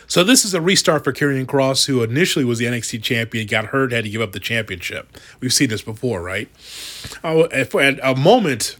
So 0.06 0.24
this 0.24 0.42
is 0.42 0.54
a 0.54 0.60
restart 0.62 1.04
for 1.04 1.12
Karrion 1.12 1.44
Kross, 1.44 1.84
who 1.84 2.02
initially 2.02 2.46
was 2.46 2.58
the 2.58 2.64
NXT 2.64 3.02
champion, 3.02 3.46
got 3.46 3.66
hurt, 3.66 3.92
had 3.92 4.04
to 4.04 4.10
give 4.10 4.22
up 4.22 4.32
the 4.32 4.40
championship. 4.40 5.18
We've 5.40 5.52
seen 5.52 5.68
this 5.68 5.82
before, 5.82 6.22
right? 6.22 6.48
Oh, 7.22 7.44
at 7.50 7.74
a 8.02 8.14
moment, 8.14 8.78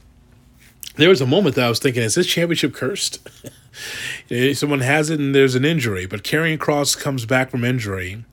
there 0.97 1.11
was 1.11 1.21
a 1.21 1.27
moment 1.27 1.55
that 1.57 1.67
I 1.67 1.69
was 1.69 1.81
thinking, 1.81 2.03
is 2.03 2.15
this 2.15 2.27
championship 2.27 2.73
cursed? 2.73 3.29
Someone 4.55 4.81
has 4.81 5.11
it 5.11 5.21
and 5.21 5.35
there's 5.35 5.55
an 5.55 5.65
injury, 5.65 6.07
but 6.07 6.23
Karrion 6.23 6.59
Kross 6.59 6.99
comes 6.99 7.27
back 7.27 7.51
from 7.51 7.65
injury 7.65 8.25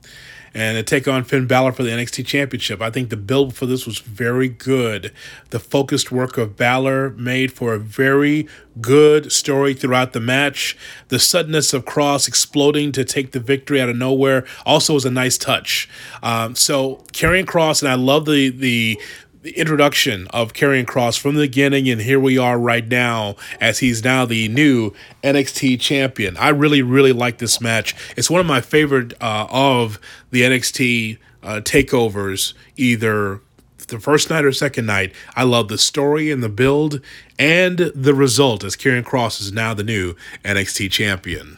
and 0.56 0.78
to 0.78 0.82
take 0.82 1.06
on 1.06 1.22
Finn 1.22 1.46
Balor 1.46 1.72
for 1.72 1.82
the 1.82 1.90
NXT 1.90 2.24
Championship. 2.24 2.80
I 2.80 2.88
think 2.90 3.10
the 3.10 3.16
build 3.18 3.54
for 3.54 3.66
this 3.66 3.84
was 3.84 3.98
very 3.98 4.48
good. 4.48 5.12
The 5.50 5.60
focused 5.60 6.10
work 6.10 6.38
of 6.38 6.56
Balor 6.56 7.10
made 7.10 7.52
for 7.52 7.74
a 7.74 7.78
very 7.78 8.48
good 8.80 9.30
story 9.30 9.74
throughout 9.74 10.14
the 10.14 10.20
match. 10.20 10.74
The 11.08 11.18
suddenness 11.18 11.74
of 11.74 11.84
Kross 11.84 12.26
exploding 12.26 12.90
to 12.92 13.04
take 13.04 13.32
the 13.32 13.40
victory 13.40 13.82
out 13.82 13.90
of 13.90 13.96
nowhere 13.96 14.46
also 14.64 14.94
was 14.94 15.04
a 15.04 15.10
nice 15.10 15.36
touch. 15.36 15.90
Um, 16.22 16.54
so 16.54 17.04
Karrion 17.12 17.44
Kross, 17.44 17.82
and 17.82 17.90
I 17.90 17.94
love 17.94 18.24
the 18.24 18.48
the 18.48 18.98
the 19.46 19.56
introduction 19.56 20.26
of 20.30 20.52
Karrion 20.54 20.84
Kross 20.84 21.16
from 21.16 21.36
the 21.36 21.42
beginning, 21.42 21.88
and 21.88 22.00
here 22.00 22.18
we 22.18 22.36
are 22.36 22.58
right 22.58 22.84
now 22.88 23.36
as 23.60 23.78
he's 23.78 24.02
now 24.02 24.26
the 24.26 24.48
new 24.48 24.90
NXT 25.22 25.78
champion. 25.78 26.36
I 26.36 26.48
really, 26.48 26.82
really 26.82 27.12
like 27.12 27.38
this 27.38 27.60
match. 27.60 27.94
It's 28.16 28.28
one 28.28 28.40
of 28.40 28.46
my 28.46 28.60
favorite 28.60 29.14
uh, 29.20 29.46
of 29.48 30.00
the 30.32 30.42
NXT 30.42 31.18
uh, 31.44 31.60
takeovers, 31.60 32.54
either 32.76 33.40
the 33.86 34.00
first 34.00 34.30
night 34.30 34.44
or 34.44 34.50
second 34.50 34.84
night. 34.84 35.14
I 35.36 35.44
love 35.44 35.68
the 35.68 35.78
story 35.78 36.32
and 36.32 36.42
the 36.42 36.48
build 36.48 37.00
and 37.38 37.78
the 37.78 38.14
result 38.14 38.64
as 38.64 38.74
Karrion 38.74 39.04
Kross 39.04 39.40
is 39.40 39.52
now 39.52 39.74
the 39.74 39.84
new 39.84 40.16
NXT 40.44 40.90
champion. 40.90 41.56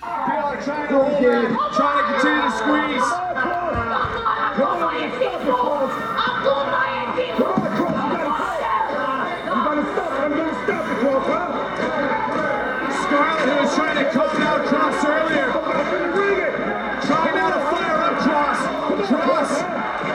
Kross. 18.25 18.61
Kross 19.09 19.53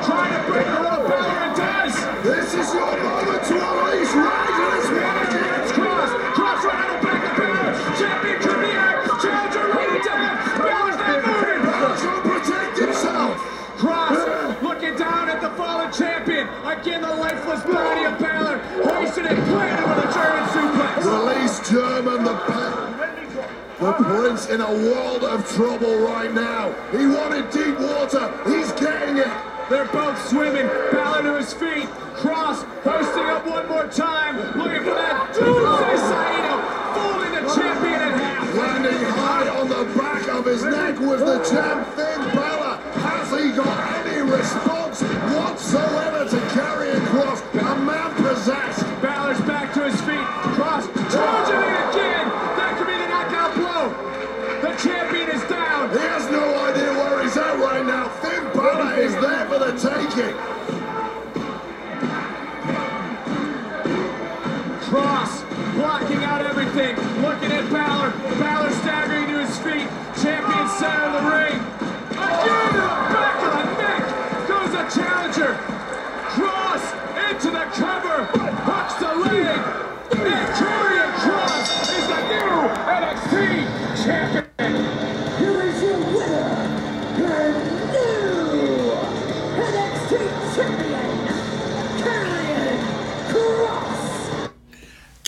trying 0.05 0.33
to 0.35 0.41
break 0.51 0.67
the 0.67 0.79
rope. 0.83 1.07
Balor 1.07 1.47
does. 1.55 1.95
This 2.23 2.53
is 2.53 2.73
your 2.73 2.93
moment 3.03 3.43
to 3.47 3.55
unleash 3.55 4.13
rage 4.13 4.59
and 4.63 4.73
it's 4.77 4.89
working. 4.91 5.47
It's 5.63 5.71
Kross. 5.71 6.11
Kross 6.35 6.61
right 6.67 6.83
on 6.83 6.89
the 6.93 7.07
back 7.07 7.21
of 7.23 7.33
Balor. 7.37 7.71
Champion 7.99 8.37
out. 8.75 9.21
Challenger 9.23 9.65
to 10.03 10.13
him. 10.13 10.33
Balor's 10.59 10.97
not 10.99 11.19
moving. 11.27 11.61
Balor 11.63 11.95
trying 11.97 12.21
to 12.23 12.29
protect 12.29 12.77
himself. 12.79 13.33
Kross 13.77 14.21
looking 14.61 14.95
down 14.97 15.29
at 15.29 15.41
the 15.41 15.49
fallen 15.51 15.91
champion. 15.91 16.47
Again, 16.65 17.01
the 17.01 17.15
lifeless 17.15 17.63
body 17.63 18.03
of 18.05 18.19
Balor. 18.19 18.57
Hoisted 18.83 19.25
and 19.27 19.43
planted 19.47 19.85
with 19.89 20.05
a 20.05 20.13
German 20.13 20.45
suplex. 20.53 20.95
Release 21.03 21.69
German, 21.69 22.23
the 22.23 22.35
pe- 22.35 22.92
the 23.83 23.91
prince 23.91 24.47
in 24.47 24.61
a 24.61 24.71
world 24.71 25.25
of 25.25 25.45
trouble 25.49 25.97
right 25.99 26.33
now. 26.33 26.71
He 26.91 27.05
wanted 27.05 27.49
deep 27.51 27.77
water. 27.77 28.31
He's 28.45 28.71
getting 28.73 29.17
it. 29.17 29.27
They're 29.69 29.91
both 29.91 30.17
swimming. 30.29 30.67
Balor 30.93 31.23
to 31.23 31.37
his 31.37 31.53
feet. 31.53 31.89
For 59.53 59.59
the 59.59 59.71
taking. 59.73 60.35
Kross 64.81 65.43
blocking 65.75 66.23
out 66.23 66.41
everything, 66.41 66.95
looking 67.21 67.51
at 67.51 67.71
Balor. 67.71 68.42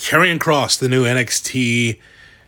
Karrion 0.06 0.38
Kross, 0.38 0.78
the 0.78 0.88
new 0.88 1.02
NXT 1.04 1.98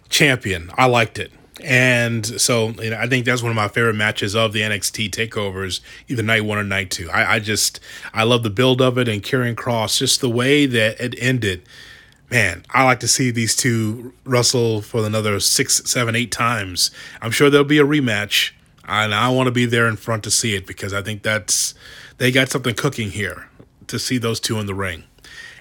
champion. 0.09 0.71
I 0.79 0.87
liked 0.87 1.19
it. 1.19 1.33
And 1.65 2.25
so 2.25 2.69
you 2.69 2.91
know, 2.91 2.97
I 2.97 3.09
think 3.09 3.25
that's 3.25 3.43
one 3.43 3.51
of 3.51 3.57
my 3.57 3.67
favorite 3.67 3.97
matches 3.97 4.37
of 4.37 4.53
the 4.53 4.61
NXT 4.61 5.11
takeovers, 5.11 5.81
either 6.07 6.23
night 6.23 6.45
one 6.45 6.57
or 6.59 6.63
night 6.63 6.93
two. 6.93 7.11
I, 7.11 7.35
I 7.35 7.39
just 7.41 7.81
I 8.15 8.23
love 8.23 8.45
the 8.45 8.51
build 8.51 8.81
of 8.81 8.97
it 8.97 9.09
and 9.09 9.25
Karrion 9.25 9.57
Kross, 9.57 9.99
just 9.99 10.21
the 10.21 10.31
way 10.31 10.67
that 10.67 11.01
it 11.01 11.17
ended. 11.19 11.63
Man, 12.31 12.65
I 12.71 12.85
like 12.85 13.01
to 13.01 13.09
see 13.09 13.33
these 13.33 13.57
two 13.57 14.15
wrestle 14.25 14.81
for 14.81 15.05
another 15.05 15.41
six, 15.41 15.83
seven, 15.91 16.15
eight 16.15 16.31
times. 16.31 16.93
I'm 17.21 17.33
sure 17.33 17.51
there'll 17.51 17.67
be 17.67 17.81
a 17.81 17.85
rematch, 17.85 18.53
and 18.87 19.13
I 19.13 19.31
want 19.31 19.49
to 19.49 19.53
be 19.53 19.67
there 19.67 19.89
in 19.89 19.97
front 19.97 20.23
to 20.23 20.31
see 20.31 20.55
it 20.55 20.65
because 20.65 20.95
I 20.95 21.03
think 21.03 21.25
that's 21.25 21.75
they 22.19 22.31
got 22.31 22.51
something 22.51 22.77
cooking 22.77 23.11
here 23.11 23.49
to 23.89 23.99
see 23.99 24.17
those 24.17 24.39
two 24.39 24.61
in 24.61 24.67
the 24.67 24.77
ring. 24.77 25.03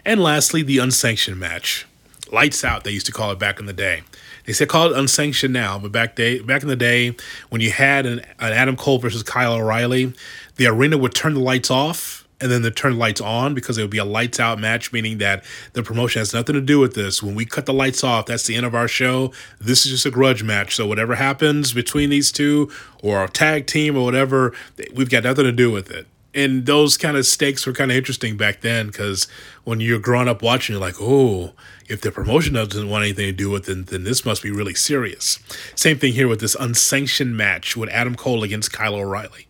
And 0.08 0.24
lastly, 0.24 0.64
the 0.64 0.78
unsanctioned 0.78 1.38
match. 1.38 1.86
Lights 2.32 2.64
out, 2.64 2.86
they 2.86 2.92
used 2.92 3.06
to 3.08 3.12
call 3.12 3.32
it 3.32 3.40
back 3.40 3.60
in 3.60 3.66
the 3.66 3.74
day. 3.74 4.04
They 4.46 4.54
say 4.54 4.66
call 4.66 4.94
it 4.94 4.98
unsanctioned 4.98 5.54
now, 5.54 5.78
but 5.78 5.92
back 5.92 6.16
day 6.16 6.40
back 6.40 6.62
in 6.62 6.70
the 6.70 6.78
day 6.78 7.14
when 7.50 7.60
you 7.60 7.72
had 7.72 8.06
an, 8.06 8.20
an 8.40 8.54
Adam 8.54 8.78
Cole 8.78 9.00
versus 9.00 9.22
Kyle 9.22 9.56
O'Reilly, 9.56 10.14
the 10.56 10.68
arena 10.68 10.98
would 10.98 11.14
turn 11.14 11.34
the 11.34 11.42
lights 11.42 11.70
off 11.70 12.26
and 12.40 12.50
then 12.50 12.62
they 12.62 12.70
turn 12.70 12.94
the 12.94 13.00
lights 13.00 13.20
on 13.20 13.54
because 13.54 13.78
it 13.78 13.82
would 13.82 13.92
be 13.92 13.98
a 13.98 14.06
lights 14.06 14.40
out 14.40 14.60
match, 14.60 14.94
meaning 14.94 15.18
that 15.18 15.44
the 15.74 15.84
promotion 15.84 16.22
has 16.22 16.34
nothing 16.34 16.54
to 16.54 16.62
do 16.62 16.80
with 16.80 16.94
this. 16.94 17.22
When 17.22 17.36
we 17.36 17.44
cut 17.44 17.66
the 17.66 17.74
lights 17.74 18.02
off, 18.02 18.28
that's 18.28 18.48
the 18.48 18.56
end 18.56 18.66
of 18.66 18.74
our 18.74 18.88
show. 18.88 19.34
This 19.60 19.86
is 19.86 19.92
just 19.92 20.06
a 20.06 20.12
grudge 20.12 20.42
match. 20.42 20.74
So 20.74 20.88
whatever 20.88 21.16
happens 21.16 21.74
between 21.74 22.10
these 22.12 22.32
two 22.32 22.72
or 23.04 23.26
a 23.26 23.28
tag 23.28 23.68
team 23.68 23.98
or 23.98 24.06
whatever, 24.06 24.54
we've 24.94 25.10
got 25.10 25.24
nothing 25.24 25.44
to 25.44 25.52
do 25.52 25.70
with 25.70 25.92
it 25.92 26.08
and 26.34 26.66
those 26.66 26.98
kind 26.98 27.18
of 27.18 27.26
stakes 27.26 27.66
were 27.66 27.74
kind 27.74 27.92
of 27.92 27.98
interesting 27.98 28.38
back 28.38 28.62
then 28.62 28.88
because 28.88 29.28
when 29.64 29.80
you're 29.80 30.00
growing 30.00 30.28
up 30.28 30.42
watching, 30.42 30.74
you're 30.74 30.82
like, 30.82 31.02
oh, 31.02 31.54
if 31.88 32.02
the 32.02 32.12
promotion 32.12 32.54
doesn't 32.54 32.90
want 32.90 33.04
anything 33.04 33.26
to 33.26 33.32
do 33.32 33.50
with 33.50 33.68
it, 33.70 33.88
then, 33.88 34.04
this 34.04 34.26
must 34.26 34.44
be 34.44 34.52
really 34.52 34.76
serious. 34.76 35.40
Same 35.76 35.98
thing 35.98 36.14
here 36.14 36.28
with 36.28 36.40
this 36.40 36.56
unsanctioned 36.56 37.36
match 37.36 37.78
with 37.78 37.90
Adam 37.90 38.16
Cole 38.16 38.44
against 38.44 38.74
Kyle 38.74 38.96
O'Reilly. 38.96 39.48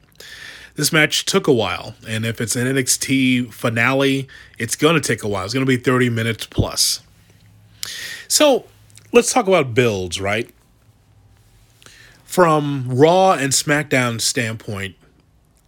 This 0.76 0.94
match 0.94 1.26
took 1.26 1.48
a 1.48 1.54
while, 1.54 1.96
and 2.08 2.24
if 2.24 2.40
it's 2.40 2.56
an 2.56 2.68
NXT 2.68 3.52
finale, 3.52 4.28
it's 4.60 4.76
going 4.76 4.94
to 4.94 5.02
take 5.02 5.24
a 5.24 5.28
while. 5.28 5.44
It's 5.44 5.54
going 5.54 5.66
to 5.66 5.70
be 5.70 5.78
30 5.78 6.12
minutes 6.12 6.46
plus. 6.46 7.02
So 8.28 8.66
let's 9.12 9.34
talk 9.34 9.48
about 9.48 9.74
builds, 9.74 10.22
right? 10.22 10.52
From 12.24 12.86
Raw 12.88 13.34
and 13.34 13.52
SmackDown 13.52 14.22
standpoint, 14.22 14.96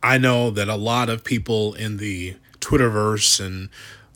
I 0.01 0.17
know 0.17 0.49
that 0.51 0.69
a 0.69 0.75
lot 0.75 1.09
of 1.09 1.23
people 1.23 1.73
in 1.73 1.97
the 1.97 2.35
Twitterverse 2.59 3.43
and 3.45 3.69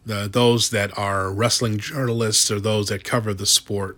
the, 0.06 0.28
those 0.32 0.70
that 0.70 0.98
are 0.98 1.32
wrestling 1.32 1.78
journalists 1.78 2.50
or 2.52 2.60
those 2.60 2.88
that 2.88 3.04
cover 3.04 3.34
the 3.34 3.46
sport 3.46 3.98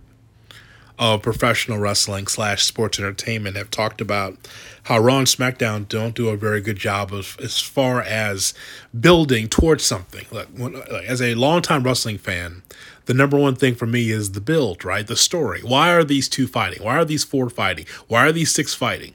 of 0.98 1.22
professional 1.22 1.78
wrestling 1.78 2.26
slash 2.26 2.64
sports 2.64 2.98
entertainment 2.98 3.56
have 3.56 3.70
talked 3.70 4.00
about 4.00 4.36
how 4.84 4.98
Raw 4.98 5.18
and 5.18 5.26
SmackDown 5.26 5.86
don't 5.88 6.14
do 6.14 6.28
a 6.28 6.36
very 6.36 6.60
good 6.60 6.78
job 6.78 7.12
of 7.12 7.36
as 7.42 7.60
far 7.60 8.00
as 8.00 8.54
building 8.98 9.48
towards 9.48 9.84
something. 9.84 10.24
Like, 10.30 10.48
when, 10.48 10.76
as 11.06 11.20
a 11.20 11.34
longtime 11.34 11.82
wrestling 11.82 12.18
fan, 12.18 12.62
the 13.04 13.14
number 13.14 13.36
one 13.36 13.56
thing 13.56 13.74
for 13.74 13.86
me 13.86 14.10
is 14.10 14.32
the 14.32 14.40
build, 14.40 14.84
right? 14.84 15.06
The 15.06 15.16
story. 15.16 15.60
Why 15.60 15.92
are 15.92 16.04
these 16.04 16.28
two 16.28 16.46
fighting? 16.46 16.82
Why 16.82 16.96
are 16.96 17.04
these 17.04 17.24
four 17.24 17.50
fighting? 17.50 17.86
Why 18.08 18.26
are 18.26 18.32
these 18.32 18.52
six 18.52 18.74
fighting? 18.74 19.14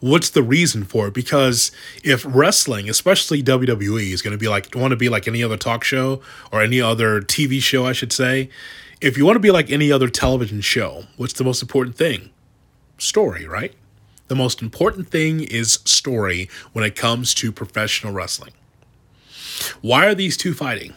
What's 0.00 0.30
the 0.30 0.42
reason 0.42 0.84
for 0.84 1.08
it? 1.08 1.14
Because 1.14 1.72
if 2.02 2.24
wrestling, 2.26 2.88
especially 2.88 3.42
WWE, 3.42 4.12
is 4.12 4.22
going 4.22 4.32
to 4.32 4.38
be 4.38 4.48
like 4.48 4.74
want 4.74 4.90
to 4.90 4.96
be 4.96 5.08
like 5.08 5.28
any 5.28 5.42
other 5.42 5.56
talk 5.56 5.84
show 5.84 6.20
or 6.52 6.60
any 6.60 6.80
other 6.80 7.20
TV 7.20 7.60
show, 7.60 7.86
I 7.86 7.92
should 7.92 8.12
say, 8.12 8.48
if 9.00 9.16
you 9.18 9.24
want 9.24 9.36
to 9.36 9.40
be 9.40 9.50
like 9.50 9.70
any 9.70 9.92
other 9.92 10.08
television 10.08 10.60
show, 10.60 11.04
what's 11.16 11.34
the 11.34 11.44
most 11.44 11.62
important 11.62 11.96
thing? 11.96 12.30
Story, 12.98 13.46
right? 13.46 13.74
The 14.28 14.34
most 14.34 14.62
important 14.62 15.08
thing 15.08 15.40
is 15.40 15.80
story 15.84 16.48
when 16.72 16.84
it 16.84 16.96
comes 16.96 17.34
to 17.34 17.52
professional 17.52 18.12
wrestling. 18.12 18.52
Why 19.82 20.06
are 20.06 20.14
these 20.14 20.36
two 20.36 20.54
fighting? 20.54 20.94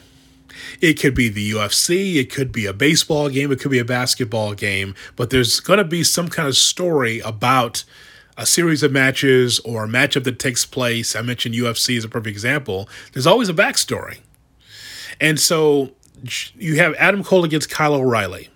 It 0.80 1.00
could 1.00 1.14
be 1.14 1.30
the 1.30 1.52
UFC, 1.52 2.16
it 2.16 2.32
could 2.32 2.52
be 2.52 2.66
a 2.66 2.74
baseball 2.74 3.30
game, 3.30 3.52
it 3.52 3.60
could 3.60 3.72
be 3.72 3.80
a 3.80 3.86
basketball 3.86 4.54
game, 4.54 4.96
but 5.16 5.30
there's 5.30 5.60
going 5.60 5.78
to 5.78 5.84
be 5.84 6.04
some 6.04 6.28
kind 6.28 6.48
of 6.48 6.56
story 6.56 7.20
about 7.20 7.84
a 8.38 8.46
series 8.46 8.84
of 8.84 8.92
matches 8.92 9.60
or 9.60 9.86
a 9.86 9.88
matchup 9.88 10.24
that 10.26 10.40
takes 10.40 10.66
place. 10.66 11.16
I 11.16 11.22
mentioned 11.22 11.56
UFC 11.56 11.98
as 11.98 12.04
a 12.06 12.10
perfect 12.10 12.28
example. 12.28 12.88
There's 13.12 13.28
always 13.28 13.50
a 13.50 13.54
backstory. 13.54 14.20
And 15.20 15.40
so 15.40 15.92
you 16.56 16.78
have 16.78 16.94
Adam 16.96 17.24
Cole 17.24 17.44
against 17.44 17.70
Kyle 17.70 17.96
O'Reilly. 17.96 18.50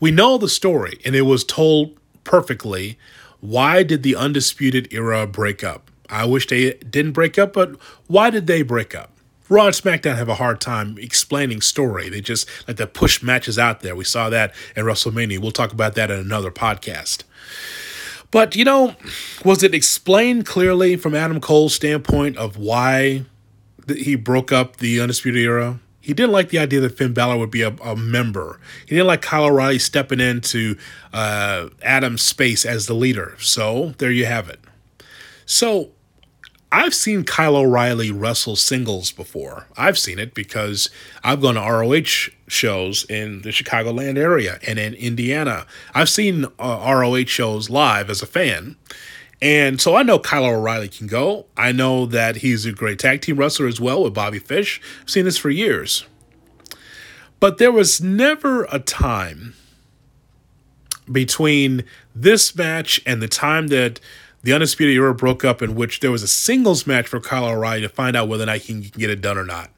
We 0.00 0.10
know 0.10 0.38
the 0.38 0.48
story, 0.48 0.98
and 1.04 1.14
it 1.14 1.22
was 1.22 1.44
told 1.44 1.96
perfectly. 2.24 2.98
Why 3.40 3.82
did 3.82 4.02
the 4.02 4.16
Undisputed 4.16 4.92
Era 4.92 5.26
break 5.26 5.62
up? 5.62 5.90
I 6.08 6.24
wish 6.24 6.46
they 6.46 6.72
didn't 6.74 7.12
break 7.12 7.38
up, 7.38 7.52
but 7.52 7.76
why 8.06 8.30
did 8.30 8.46
they 8.46 8.62
break 8.62 8.94
up? 8.94 9.10
Raw 9.50 9.66
and 9.66 9.74
SmackDown 9.74 10.16
have 10.16 10.30
a 10.30 10.36
hard 10.36 10.60
time 10.60 10.96
explaining 10.98 11.60
story. 11.60 12.08
They 12.08 12.22
just 12.22 12.48
like 12.66 12.78
to 12.78 12.86
push 12.86 13.22
matches 13.22 13.58
out 13.58 13.80
there. 13.80 13.94
We 13.94 14.04
saw 14.04 14.30
that 14.30 14.54
at 14.74 14.84
WrestleMania. 14.84 15.38
We'll 15.38 15.50
talk 15.50 15.72
about 15.72 15.94
that 15.96 16.10
in 16.10 16.18
another 16.18 16.50
podcast. 16.50 17.24
But 18.34 18.56
you 18.56 18.64
know, 18.64 18.96
was 19.44 19.62
it 19.62 19.76
explained 19.76 20.44
clearly 20.44 20.96
from 20.96 21.14
Adam 21.14 21.40
Cole's 21.40 21.72
standpoint 21.72 22.36
of 22.36 22.56
why 22.56 23.26
he 23.86 24.16
broke 24.16 24.50
up 24.50 24.78
the 24.78 25.00
Undisputed 25.00 25.40
Era? 25.40 25.78
He 26.00 26.14
didn't 26.14 26.32
like 26.32 26.48
the 26.48 26.58
idea 26.58 26.80
that 26.80 26.98
Finn 26.98 27.14
Balor 27.14 27.36
would 27.36 27.52
be 27.52 27.62
a, 27.62 27.68
a 27.84 27.94
member. 27.94 28.58
He 28.86 28.96
didn't 28.96 29.06
like 29.06 29.22
Kyle 29.22 29.44
O'Reilly 29.44 29.78
stepping 29.78 30.18
into 30.18 30.76
uh, 31.12 31.68
Adam's 31.80 32.22
space 32.22 32.66
as 32.66 32.86
the 32.86 32.94
leader. 32.94 33.36
So 33.38 33.94
there 33.98 34.10
you 34.10 34.26
have 34.26 34.48
it. 34.48 34.58
So 35.46 35.90
I've 36.76 36.92
seen 36.92 37.22
Kyle 37.22 37.54
O'Reilly 37.54 38.10
wrestle 38.10 38.56
singles 38.56 39.12
before. 39.12 39.68
I've 39.76 39.96
seen 39.96 40.18
it 40.18 40.34
because 40.34 40.90
I've 41.22 41.40
gone 41.40 41.54
to 41.54 41.60
ROH 41.60 42.32
shows 42.48 43.04
in 43.04 43.42
the 43.42 43.50
Chicagoland 43.50 44.18
area 44.18 44.58
and 44.66 44.76
in 44.76 44.94
Indiana. 44.94 45.66
I've 45.94 46.08
seen 46.08 46.46
uh, 46.58 46.92
ROH 46.92 47.26
shows 47.26 47.70
live 47.70 48.10
as 48.10 48.22
a 48.22 48.26
fan. 48.26 48.74
And 49.40 49.80
so 49.80 49.94
I 49.94 50.02
know 50.02 50.18
Kyle 50.18 50.46
O'Reilly 50.46 50.88
can 50.88 51.06
go. 51.06 51.46
I 51.56 51.70
know 51.70 52.06
that 52.06 52.38
he's 52.38 52.66
a 52.66 52.72
great 52.72 52.98
tag 52.98 53.20
team 53.20 53.36
wrestler 53.36 53.68
as 53.68 53.80
well 53.80 54.02
with 54.02 54.12
Bobby 54.12 54.40
Fish. 54.40 54.80
I've 55.00 55.10
seen 55.10 55.26
this 55.26 55.38
for 55.38 55.50
years. 55.50 56.04
But 57.38 57.58
there 57.58 57.70
was 57.70 58.00
never 58.00 58.64
a 58.64 58.80
time 58.80 59.54
between 61.10 61.84
this 62.16 62.56
match 62.56 63.00
and 63.06 63.22
the 63.22 63.28
time 63.28 63.68
that 63.68 64.00
the 64.44 64.52
Undisputed 64.52 64.94
Era 64.94 65.14
broke 65.14 65.42
up 65.42 65.62
in 65.62 65.74
which 65.74 66.00
there 66.00 66.10
was 66.10 66.22
a 66.22 66.28
singles 66.28 66.86
match 66.86 67.08
for 67.08 67.18
Kyle 67.18 67.46
O'Reilly 67.46 67.80
to 67.80 67.88
find 67.88 68.14
out 68.14 68.28
whether 68.28 68.42
or 68.42 68.46
not 68.46 68.58
he 68.58 68.72
can 68.72 68.82
get 68.82 69.08
it 69.08 69.22
done 69.22 69.38
or 69.38 69.44
not. 69.44 69.70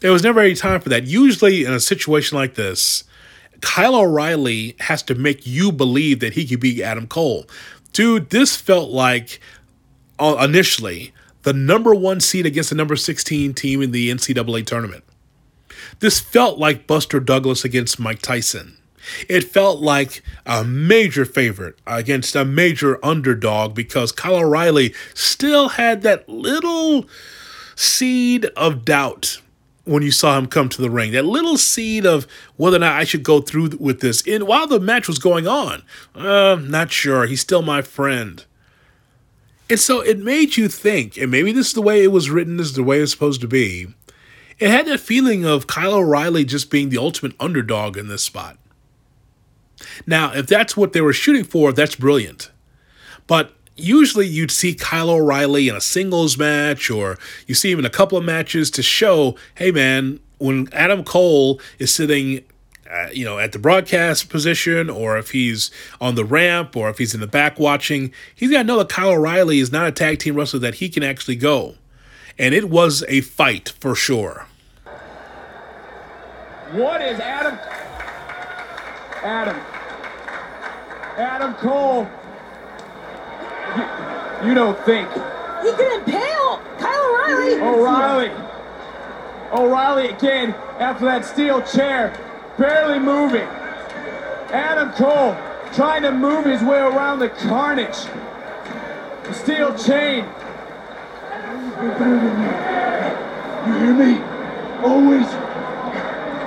There 0.00 0.12
was 0.12 0.22
never 0.22 0.40
any 0.40 0.54
time 0.54 0.80
for 0.80 0.88
that. 0.88 1.04
Usually, 1.04 1.64
in 1.64 1.72
a 1.72 1.80
situation 1.80 2.38
like 2.38 2.54
this, 2.54 3.02
Kyle 3.60 3.96
O'Reilly 3.96 4.76
has 4.78 5.02
to 5.02 5.16
make 5.16 5.46
you 5.48 5.72
believe 5.72 6.20
that 6.20 6.34
he 6.34 6.46
could 6.46 6.60
beat 6.60 6.80
Adam 6.80 7.08
Cole. 7.08 7.44
Dude, 7.92 8.30
this 8.30 8.56
felt 8.56 8.90
like 8.90 9.40
uh, 10.20 10.36
initially 10.40 11.12
the 11.42 11.52
number 11.52 11.92
one 11.92 12.20
seed 12.20 12.46
against 12.46 12.70
the 12.70 12.76
number 12.76 12.94
16 12.94 13.52
team 13.54 13.82
in 13.82 13.90
the 13.90 14.10
NCAA 14.10 14.64
tournament. 14.64 15.02
This 15.98 16.20
felt 16.20 16.58
like 16.58 16.86
Buster 16.86 17.18
Douglas 17.18 17.64
against 17.64 17.98
Mike 17.98 18.22
Tyson. 18.22 18.76
It 19.28 19.44
felt 19.44 19.80
like 19.80 20.22
a 20.46 20.64
major 20.64 21.24
favorite 21.24 21.78
against 21.86 22.36
a 22.36 22.44
major 22.44 23.04
underdog 23.04 23.74
because 23.74 24.12
Kyle 24.12 24.36
O'Reilly 24.36 24.94
still 25.14 25.70
had 25.70 26.02
that 26.02 26.28
little 26.28 27.06
seed 27.74 28.46
of 28.56 28.84
doubt 28.84 29.40
when 29.84 30.02
you 30.02 30.10
saw 30.10 30.38
him 30.38 30.46
come 30.46 30.68
to 30.68 30.82
the 30.82 30.90
ring. 30.90 31.12
That 31.12 31.24
little 31.24 31.56
seed 31.56 32.06
of 32.06 32.26
whether 32.56 32.76
or 32.76 32.80
not 32.80 32.96
I 32.96 33.04
should 33.04 33.22
go 33.22 33.40
through 33.40 33.70
with 33.80 34.00
this. 34.00 34.26
And 34.26 34.46
while 34.46 34.66
the 34.66 34.78
match 34.78 35.08
was 35.08 35.18
going 35.18 35.46
on, 35.46 35.82
uh, 36.14 36.58
not 36.62 36.92
sure. 36.92 37.26
He's 37.26 37.40
still 37.40 37.62
my 37.62 37.82
friend. 37.82 38.44
And 39.68 39.78
so 39.78 40.00
it 40.00 40.18
made 40.18 40.56
you 40.56 40.68
think, 40.68 41.16
and 41.16 41.30
maybe 41.30 41.52
this 41.52 41.68
is 41.68 41.72
the 41.74 41.82
way 41.82 42.02
it 42.02 42.10
was 42.10 42.28
written, 42.28 42.56
this 42.56 42.68
is 42.68 42.74
the 42.74 42.82
way 42.82 43.00
it's 43.00 43.12
supposed 43.12 43.40
to 43.40 43.48
be. 43.48 43.86
It 44.58 44.68
had 44.68 44.86
that 44.86 45.00
feeling 45.00 45.44
of 45.44 45.66
Kyle 45.66 45.94
O'Reilly 45.94 46.44
just 46.44 46.70
being 46.70 46.90
the 46.90 46.98
ultimate 46.98 47.34
underdog 47.40 47.96
in 47.96 48.08
this 48.08 48.22
spot. 48.22 48.58
Now, 50.06 50.32
if 50.32 50.46
that's 50.46 50.76
what 50.76 50.92
they 50.92 51.00
were 51.00 51.12
shooting 51.12 51.44
for, 51.44 51.72
that's 51.72 51.96
brilliant. 51.96 52.50
But 53.26 53.52
usually 53.76 54.26
you'd 54.26 54.50
see 54.50 54.74
Kyle 54.74 55.10
O'Reilly 55.10 55.68
in 55.68 55.76
a 55.76 55.80
singles 55.80 56.36
match 56.36 56.90
or 56.90 57.18
you 57.46 57.54
see 57.54 57.70
him 57.70 57.78
in 57.78 57.84
a 57.84 57.90
couple 57.90 58.18
of 58.18 58.24
matches 58.24 58.70
to 58.72 58.82
show, 58.82 59.36
hey 59.54 59.70
man, 59.70 60.20
when 60.38 60.68
Adam 60.72 61.04
Cole 61.04 61.60
is 61.78 61.94
sitting 61.94 62.44
uh, 62.90 63.08
you 63.12 63.24
know, 63.24 63.38
at 63.38 63.52
the 63.52 63.58
broadcast 63.58 64.28
position, 64.28 64.90
or 64.90 65.16
if 65.16 65.30
he's 65.30 65.70
on 66.00 66.16
the 66.16 66.24
ramp, 66.24 66.76
or 66.76 66.90
if 66.90 66.98
he's 66.98 67.14
in 67.14 67.20
the 67.20 67.26
back 67.26 67.56
watching, 67.56 68.12
he's 68.34 68.50
got 68.50 68.58
to 68.58 68.64
know 68.64 68.78
that 68.78 68.88
Kyle 68.88 69.10
O'Reilly 69.10 69.60
is 69.60 69.70
not 69.70 69.86
a 69.86 69.92
tag 69.92 70.18
team 70.18 70.34
wrestler 70.34 70.58
that 70.58 70.76
he 70.76 70.88
can 70.88 71.04
actually 71.04 71.36
go. 71.36 71.76
And 72.36 72.52
it 72.52 72.68
was 72.68 73.04
a 73.06 73.20
fight 73.20 73.68
for 73.78 73.94
sure. 73.94 74.46
What 76.72 77.00
is 77.00 77.20
Adam? 77.20 77.58
Adam. 79.22 79.69
Adam 81.20 81.52
Cole. 81.56 82.08
You, 83.76 84.48
you 84.48 84.54
don't 84.54 84.78
think. 84.86 85.06
He 85.62 85.70
can 85.72 86.00
impale 86.00 86.62
Kyle 86.78 87.04
O'Reilly. 87.10 87.60
O'Reilly. 87.60 88.30
O'Reilly 89.52 90.08
again 90.08 90.54
after 90.78 91.04
that 91.04 91.26
steel 91.26 91.60
chair. 91.60 92.16
Barely 92.56 92.98
moving. 92.98 93.46
Adam 94.50 94.92
Cole 94.92 95.36
trying 95.74 96.02
to 96.02 96.10
move 96.10 96.46
his 96.46 96.62
way 96.62 96.78
around 96.78 97.18
the 97.18 97.28
carnage. 97.28 98.06
The 99.24 99.34
steel 99.34 99.76
chain. 99.76 100.24
You 103.66 103.72
hear 103.74 103.94
me? 103.94 104.22
Always. 104.82 105.26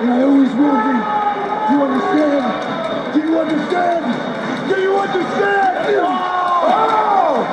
And 0.01 0.13
I 0.13 0.23
always 0.23 0.49
will 0.55 0.81
be. 0.81 0.97
Do 1.67 1.73
you 1.75 1.83
understand? 1.83 3.13
Do 3.13 3.19
you 3.19 3.39
understand? 3.39 4.32
Do 4.69 4.79
you 4.79 4.95
understand? 4.95 5.75
Oh! 5.99 7.43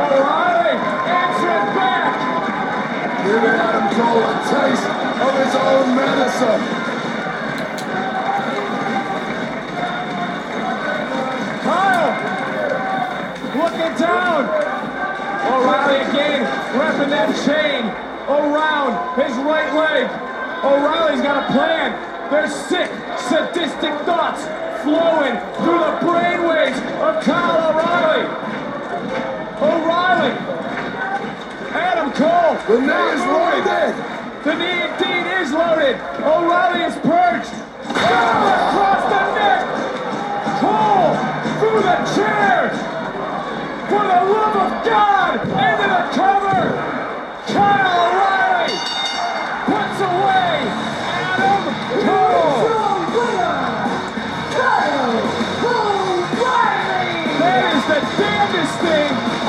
O'Reilly 0.00 0.76
answering 1.12 1.68
back. 1.76 2.16
Giving 3.26 3.52
Adam 3.52 3.86
Cole 3.92 4.24
a 4.24 4.34
taste 4.48 4.88
of 5.20 5.32
his 5.44 5.54
own 5.60 5.86
medicine. 5.94 6.62
Kyle 11.68 12.12
looking 13.60 13.94
down. 14.00 14.48
O'Reilly 15.52 16.00
again 16.08 16.40
wrapping 16.78 17.10
that 17.10 17.28
chain 17.44 17.84
around 18.26 19.20
his 19.20 19.36
right 19.44 19.74
leg. 19.74 20.08
O'Reilly's 20.64 21.20
got 21.20 21.44
a 21.44 21.52
plan. 21.52 21.92
There's 22.30 22.54
sick, 22.54 22.90
sadistic 23.18 23.92
thoughts 24.06 24.46
flowing 24.82 25.34
through 25.58 25.78
the 25.78 25.94
brainwaves 26.06 26.78
of 27.02 27.22
Kyle 27.24 27.70
O'Reilly. 27.70 28.24
O'Reilly. 29.60 30.34
Adam 31.74 32.12
Cole. 32.12 32.54
The 32.68 32.80
knee 32.80 33.08
is 33.14 33.22
loaded. 33.26 33.94
The 34.44 34.54
knee 34.54 34.82
indeed 34.86 35.26
is 35.40 35.52
loaded. 35.52 35.96
O'Reilly 36.22 36.82
is 36.84 36.94
perched. 37.02 37.54
Down 37.90 38.42
across 38.54 39.02
the 39.10 39.22
neck. 39.34 39.62
Cole 40.60 41.12
through 41.58 41.82
the 41.82 41.98
chair. 42.14 42.70
For 43.88 44.02
the 44.04 44.20
love 44.32 44.56
of 44.56 44.84
God, 44.84 45.40
into 45.42 45.86
the 45.88 46.02
cover. 46.14 46.62
Kyle 47.48 48.17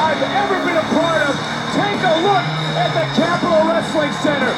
I've 0.10 0.26
ever 0.26 0.58
been 0.66 0.76
a 0.76 0.88
part 0.98 1.22
of. 1.22 1.38
Take 1.78 2.02
a 2.02 2.16
look 2.26 2.46
at 2.82 2.90
the 2.98 3.06
Capitol 3.14 3.62
Wrestling 3.70 4.10
Center. 4.26 4.50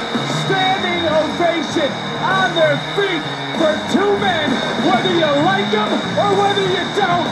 Standing 0.47 1.03
ovation 1.11 1.91
on 2.23 2.55
their 2.55 2.79
feet 2.95 3.19
for 3.59 3.75
two 3.91 4.15
men, 4.23 4.47
whether 4.87 5.11
you 5.11 5.27
like 5.43 5.67
them 5.75 5.91
or 5.91 6.31
whether 6.39 6.63
you 6.63 6.83
don't, 6.95 7.27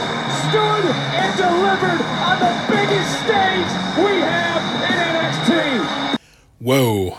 stood 0.52 0.84
and 1.16 1.32
delivered 1.40 2.00
on 2.20 2.36
the 2.44 2.52
biggest 2.68 3.10
stage 3.24 3.70
we 3.96 4.20
have 4.20 4.62
in 4.84 4.96
NXT. 5.16 6.18
Whoa. 6.58 7.16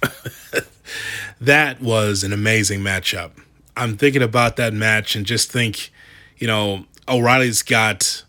that 1.40 1.82
was 1.82 2.22
an 2.22 2.32
amazing 2.32 2.78
matchup. 2.78 3.32
I'm 3.76 3.96
thinking 3.96 4.22
about 4.22 4.54
that 4.54 4.72
match 4.72 5.16
and 5.16 5.26
just 5.26 5.50
think, 5.50 5.90
you 6.36 6.46
know, 6.46 6.84
O'Reilly's 7.08 7.64
got 7.64 8.22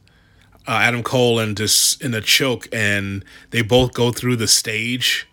uh, 0.69 0.73
Adam 0.73 1.01
Cole 1.01 1.39
and 1.39 1.58
just 1.58 2.01
in 2.01 2.13
a 2.13 2.21
choke, 2.21 2.67
and 2.71 3.25
they 3.49 3.63
both 3.63 3.93
go 3.93 4.12
through 4.12 4.36
the 4.36 4.47
stage. 4.47 5.27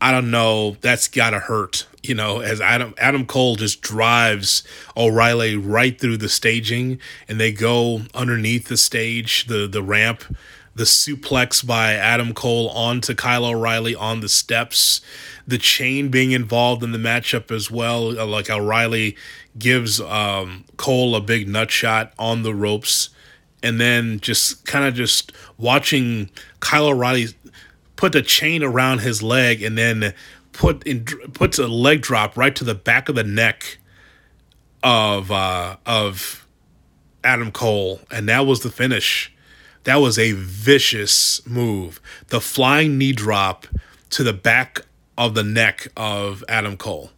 I 0.00 0.12
don't 0.12 0.30
know. 0.30 0.76
That's 0.80 1.08
gotta 1.08 1.38
hurt, 1.38 1.86
you 2.02 2.14
know. 2.14 2.40
As 2.40 2.60
Adam 2.60 2.94
Adam 2.98 3.26
Cole 3.26 3.56
just 3.56 3.82
drives 3.82 4.62
O'Reilly 4.96 5.56
right 5.56 5.98
through 6.00 6.16
the 6.16 6.28
staging, 6.28 6.98
and 7.28 7.38
they 7.38 7.52
go 7.52 8.02
underneath 8.14 8.68
the 8.68 8.76
stage, 8.76 9.46
the 9.46 9.66
the 9.66 9.82
ramp, 9.82 10.24
the 10.74 10.84
suplex 10.84 11.66
by 11.66 11.94
Adam 11.94 12.34
Cole 12.34 12.68
onto 12.70 13.14
Kyle 13.14 13.44
O'Reilly 13.46 13.94
on 13.94 14.20
the 14.20 14.28
steps, 14.28 15.00
the 15.46 15.58
chain 15.58 16.08
being 16.10 16.32
involved 16.32 16.82
in 16.82 16.92
the 16.92 16.98
matchup 16.98 17.50
as 17.50 17.70
well. 17.70 18.18
uh, 18.18 18.26
Like 18.26 18.50
O'Reilly 18.50 19.16
gives 19.58 20.00
um, 20.00 20.64
Cole 20.76 21.14
a 21.14 21.20
big 21.20 21.48
nut 21.48 21.70
shot 21.70 22.12
on 22.18 22.42
the 22.42 22.54
ropes, 22.54 23.08
and 23.62 23.80
then 23.80 24.20
just 24.20 24.64
kind 24.66 24.84
of 24.84 24.94
just 24.94 25.32
watching 25.58 26.30
Kyle 26.60 26.86
O'Reilly 26.86 27.28
put 27.96 28.12
the 28.12 28.22
chain 28.22 28.62
around 28.62 29.00
his 29.00 29.22
leg 29.22 29.62
and 29.62 29.76
then 29.76 30.14
put 30.52 30.86
in 30.86 31.04
puts 31.04 31.58
a 31.58 31.66
leg 31.66 32.02
drop 32.02 32.36
right 32.36 32.54
to 32.56 32.64
the 32.64 32.74
back 32.74 33.08
of 33.08 33.14
the 33.14 33.24
neck 33.24 33.78
of 34.82 35.30
uh, 35.30 35.76
of 35.84 36.46
Adam 37.24 37.50
Cole, 37.50 38.00
and 38.10 38.28
that 38.28 38.46
was 38.46 38.60
the 38.60 38.70
finish. 38.70 39.32
That 39.84 39.96
was 39.96 40.18
a 40.18 40.32
vicious 40.32 41.44
move. 41.46 42.00
The 42.28 42.40
flying 42.40 42.98
knee 42.98 43.12
drop 43.12 43.66
to 44.10 44.22
the 44.22 44.32
back 44.32 44.80
of 45.18 45.34
the 45.34 45.42
neck 45.42 45.88
of 45.96 46.44
Adam 46.48 46.76
Cole. 46.76 47.10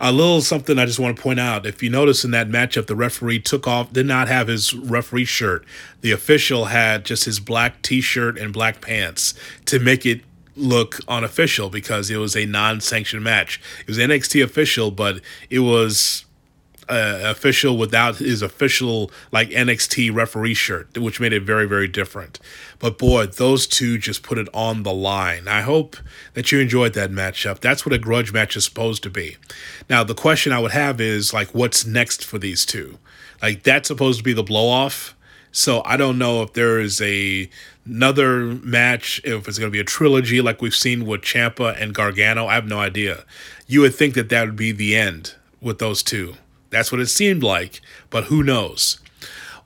A 0.00 0.12
little 0.12 0.40
something 0.40 0.78
I 0.78 0.86
just 0.86 0.98
want 0.98 1.16
to 1.16 1.22
point 1.22 1.40
out. 1.40 1.66
If 1.66 1.82
you 1.82 1.90
notice 1.90 2.24
in 2.24 2.30
that 2.32 2.48
matchup, 2.48 2.86
the 2.86 2.96
referee 2.96 3.40
took 3.40 3.66
off, 3.66 3.92
did 3.92 4.06
not 4.06 4.28
have 4.28 4.48
his 4.48 4.74
referee 4.74 5.24
shirt. 5.24 5.64
The 6.00 6.12
official 6.12 6.66
had 6.66 7.04
just 7.04 7.24
his 7.24 7.40
black 7.40 7.82
t 7.82 8.00
shirt 8.00 8.38
and 8.38 8.52
black 8.52 8.80
pants 8.80 9.34
to 9.66 9.78
make 9.78 10.04
it 10.06 10.22
look 10.56 10.98
unofficial 11.08 11.70
because 11.70 12.10
it 12.10 12.16
was 12.16 12.36
a 12.36 12.46
non 12.46 12.80
sanctioned 12.80 13.24
match. 13.24 13.60
It 13.80 13.88
was 13.88 13.98
NXT 13.98 14.42
official, 14.42 14.90
but 14.90 15.20
it 15.50 15.60
was 15.60 16.24
uh, 16.88 17.20
official 17.22 17.76
without 17.76 18.16
his 18.16 18.42
official 18.42 19.10
like 19.30 19.50
NXT 19.50 20.14
referee 20.14 20.54
shirt, 20.54 20.96
which 20.98 21.20
made 21.20 21.32
it 21.32 21.42
very 21.42 21.66
very 21.66 21.88
different. 21.88 22.38
But 22.78 22.98
boy, 22.98 23.26
those 23.26 23.66
two 23.66 23.98
just 23.98 24.22
put 24.22 24.38
it 24.38 24.48
on 24.54 24.84
the 24.84 24.92
line. 24.92 25.48
I 25.48 25.62
hope 25.62 25.96
that 26.34 26.52
you 26.52 26.60
enjoyed 26.60 26.94
that 26.94 27.10
matchup. 27.10 27.58
That's 27.60 27.84
what 27.84 27.92
a 27.92 27.98
grudge 27.98 28.32
match 28.32 28.56
is 28.56 28.64
supposed 28.64 29.02
to 29.02 29.10
be. 29.10 29.36
Now, 29.90 30.04
the 30.04 30.14
question 30.14 30.52
I 30.52 30.60
would 30.60 30.70
have 30.70 31.00
is 31.00 31.32
like, 31.32 31.54
what's 31.54 31.84
next 31.84 32.24
for 32.24 32.38
these 32.38 32.64
two? 32.64 32.98
Like 33.42 33.62
that's 33.62 33.88
supposed 33.88 34.18
to 34.18 34.24
be 34.24 34.32
the 34.32 34.42
blow 34.42 34.68
off. 34.68 35.16
So 35.50 35.82
I 35.84 35.96
don't 35.96 36.18
know 36.18 36.42
if 36.42 36.52
there 36.52 36.78
is 36.78 37.00
a 37.00 37.48
another 37.84 38.40
match, 38.44 39.20
if 39.24 39.48
it's 39.48 39.58
going 39.58 39.70
to 39.70 39.74
be 39.74 39.80
a 39.80 39.84
trilogy 39.84 40.40
like 40.40 40.60
we've 40.60 40.74
seen 40.74 41.06
with 41.06 41.22
Ciampa 41.22 41.80
and 41.80 41.94
Gargano. 41.94 42.46
I 42.46 42.54
have 42.54 42.66
no 42.66 42.78
idea. 42.78 43.24
You 43.66 43.80
would 43.80 43.94
think 43.94 44.14
that 44.14 44.28
that 44.28 44.46
would 44.46 44.56
be 44.56 44.72
the 44.72 44.94
end 44.94 45.34
with 45.60 45.78
those 45.78 46.02
two. 46.02 46.34
That's 46.70 46.92
what 46.92 47.00
it 47.00 47.06
seemed 47.06 47.42
like, 47.42 47.80
but 48.10 48.24
who 48.24 48.42
knows? 48.42 49.00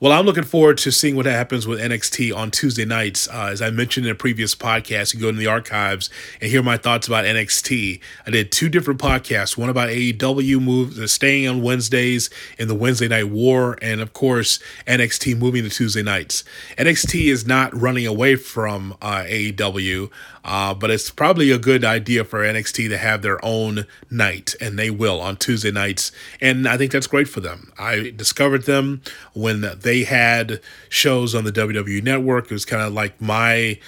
Well, 0.03 0.11
I'm 0.11 0.25
looking 0.25 0.43
forward 0.43 0.79
to 0.79 0.91
seeing 0.91 1.15
what 1.15 1.25
happens 1.25 1.65
with 1.65 1.79
NXT 1.79 2.35
on 2.35 2.51
Tuesday 2.51 2.83
nights. 2.83 3.29
Uh, 3.29 3.47
as 3.53 3.61
I 3.61 3.69
mentioned 3.69 4.05
in 4.05 4.11
a 4.11 4.15
previous 4.15 4.53
podcast, 4.53 5.13
you 5.13 5.21
go 5.21 5.29
in 5.29 5.37
the 5.37 5.47
archives 5.47 6.09
and 6.41 6.51
hear 6.51 6.61
my 6.61 6.75
thoughts 6.75 7.07
about 7.07 7.23
NXT. 7.23 8.01
I 8.27 8.29
did 8.29 8.51
two 8.51 8.67
different 8.67 8.99
podcasts, 8.99 9.55
one 9.57 9.69
about 9.69 9.87
AEW 9.87 10.61
moves, 10.61 11.09
staying 11.09 11.47
on 11.47 11.61
Wednesdays 11.61 12.29
in 12.57 12.67
the 12.67 12.75
Wednesday 12.75 13.07
Night 13.07 13.29
War, 13.29 13.77
and 13.81 14.01
of 14.01 14.11
course, 14.11 14.59
NXT 14.87 15.37
moving 15.37 15.63
to 15.63 15.69
Tuesday 15.69 16.03
nights. 16.03 16.43
NXT 16.77 17.31
is 17.31 17.47
not 17.47 17.73
running 17.73 18.05
away 18.05 18.35
from 18.35 18.97
uh, 19.01 19.23
AEW. 19.25 20.11
Uh, 20.43 20.73
but 20.73 20.91
it's 20.91 21.09
probably 21.09 21.51
a 21.51 21.57
good 21.57 21.85
idea 21.85 22.23
for 22.23 22.39
NXT 22.39 22.89
to 22.89 22.97
have 22.97 23.21
their 23.21 23.43
own 23.45 23.85
night, 24.09 24.55
and 24.59 24.77
they 24.77 24.89
will 24.89 25.21
on 25.21 25.37
Tuesday 25.37 25.71
nights. 25.71 26.11
And 26.41 26.67
I 26.67 26.77
think 26.77 26.91
that's 26.91 27.07
great 27.07 27.29
for 27.29 27.39
them. 27.39 27.71
I 27.79 28.13
discovered 28.15 28.63
them 28.63 29.01
when 29.33 29.65
they 29.79 30.03
had 30.03 30.59
shows 30.89 31.33
on 31.33 31.45
the 31.45 31.51
WWE 31.51 32.03
Network. 32.03 32.45
It 32.45 32.51
was 32.51 32.65
kind 32.65 32.81
of 32.81 32.93
like 32.93 33.21
my 33.21 33.79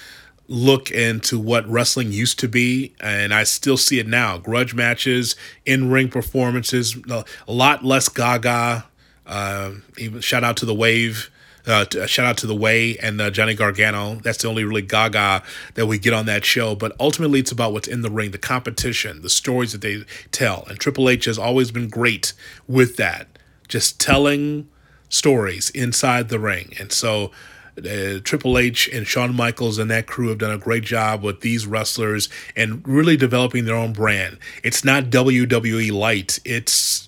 look 0.48 0.90
into 0.90 1.38
what 1.38 1.68
wrestling 1.68 2.12
used 2.12 2.38
to 2.38 2.48
be, 2.48 2.94
and 3.00 3.34
I 3.34 3.44
still 3.44 3.76
see 3.76 3.98
it 3.98 4.06
now. 4.06 4.38
Grudge 4.38 4.74
matches, 4.74 5.36
in 5.64 5.90
ring 5.90 6.08
performances, 6.08 6.96
a 7.10 7.24
lot 7.46 7.84
less 7.84 8.08
gaga. 8.08 8.86
Uh, 9.26 9.72
even 9.98 10.20
shout 10.20 10.44
out 10.44 10.56
to 10.58 10.66
the 10.66 10.74
Wave. 10.74 11.30
Uh, 11.66 11.84
t- 11.84 12.00
uh, 12.00 12.06
shout 12.06 12.26
out 12.26 12.38
to 12.38 12.46
the 12.46 12.54
Way 12.54 12.96
and 12.98 13.20
uh, 13.20 13.30
Johnny 13.30 13.54
Gargano. 13.54 14.16
That's 14.16 14.38
the 14.42 14.48
only 14.48 14.64
really 14.64 14.82
gaga 14.82 15.42
that 15.74 15.86
we 15.86 15.98
get 15.98 16.12
on 16.12 16.26
that 16.26 16.44
show. 16.44 16.74
But 16.74 16.94
ultimately, 17.00 17.40
it's 17.40 17.52
about 17.52 17.72
what's 17.72 17.88
in 17.88 18.02
the 18.02 18.10
ring, 18.10 18.30
the 18.30 18.38
competition, 18.38 19.22
the 19.22 19.30
stories 19.30 19.72
that 19.72 19.80
they 19.80 20.04
tell. 20.30 20.64
And 20.68 20.78
Triple 20.78 21.08
H 21.08 21.24
has 21.24 21.38
always 21.38 21.70
been 21.70 21.88
great 21.88 22.32
with 22.68 22.96
that, 22.96 23.28
just 23.68 24.00
telling 24.00 24.68
stories 25.08 25.70
inside 25.70 26.28
the 26.28 26.38
ring. 26.38 26.72
And 26.78 26.92
so 26.92 27.30
uh, 27.78 28.20
Triple 28.22 28.58
H 28.58 28.88
and 28.88 29.06
Shawn 29.06 29.34
Michaels 29.34 29.78
and 29.78 29.90
that 29.90 30.06
crew 30.06 30.28
have 30.28 30.38
done 30.38 30.52
a 30.52 30.58
great 30.58 30.84
job 30.84 31.22
with 31.22 31.40
these 31.40 31.66
wrestlers 31.66 32.28
and 32.54 32.86
really 32.86 33.16
developing 33.16 33.64
their 33.64 33.74
own 33.74 33.92
brand. 33.92 34.38
It's 34.62 34.84
not 34.84 35.04
WWE 35.04 35.92
light. 35.92 36.38
It's 36.44 37.05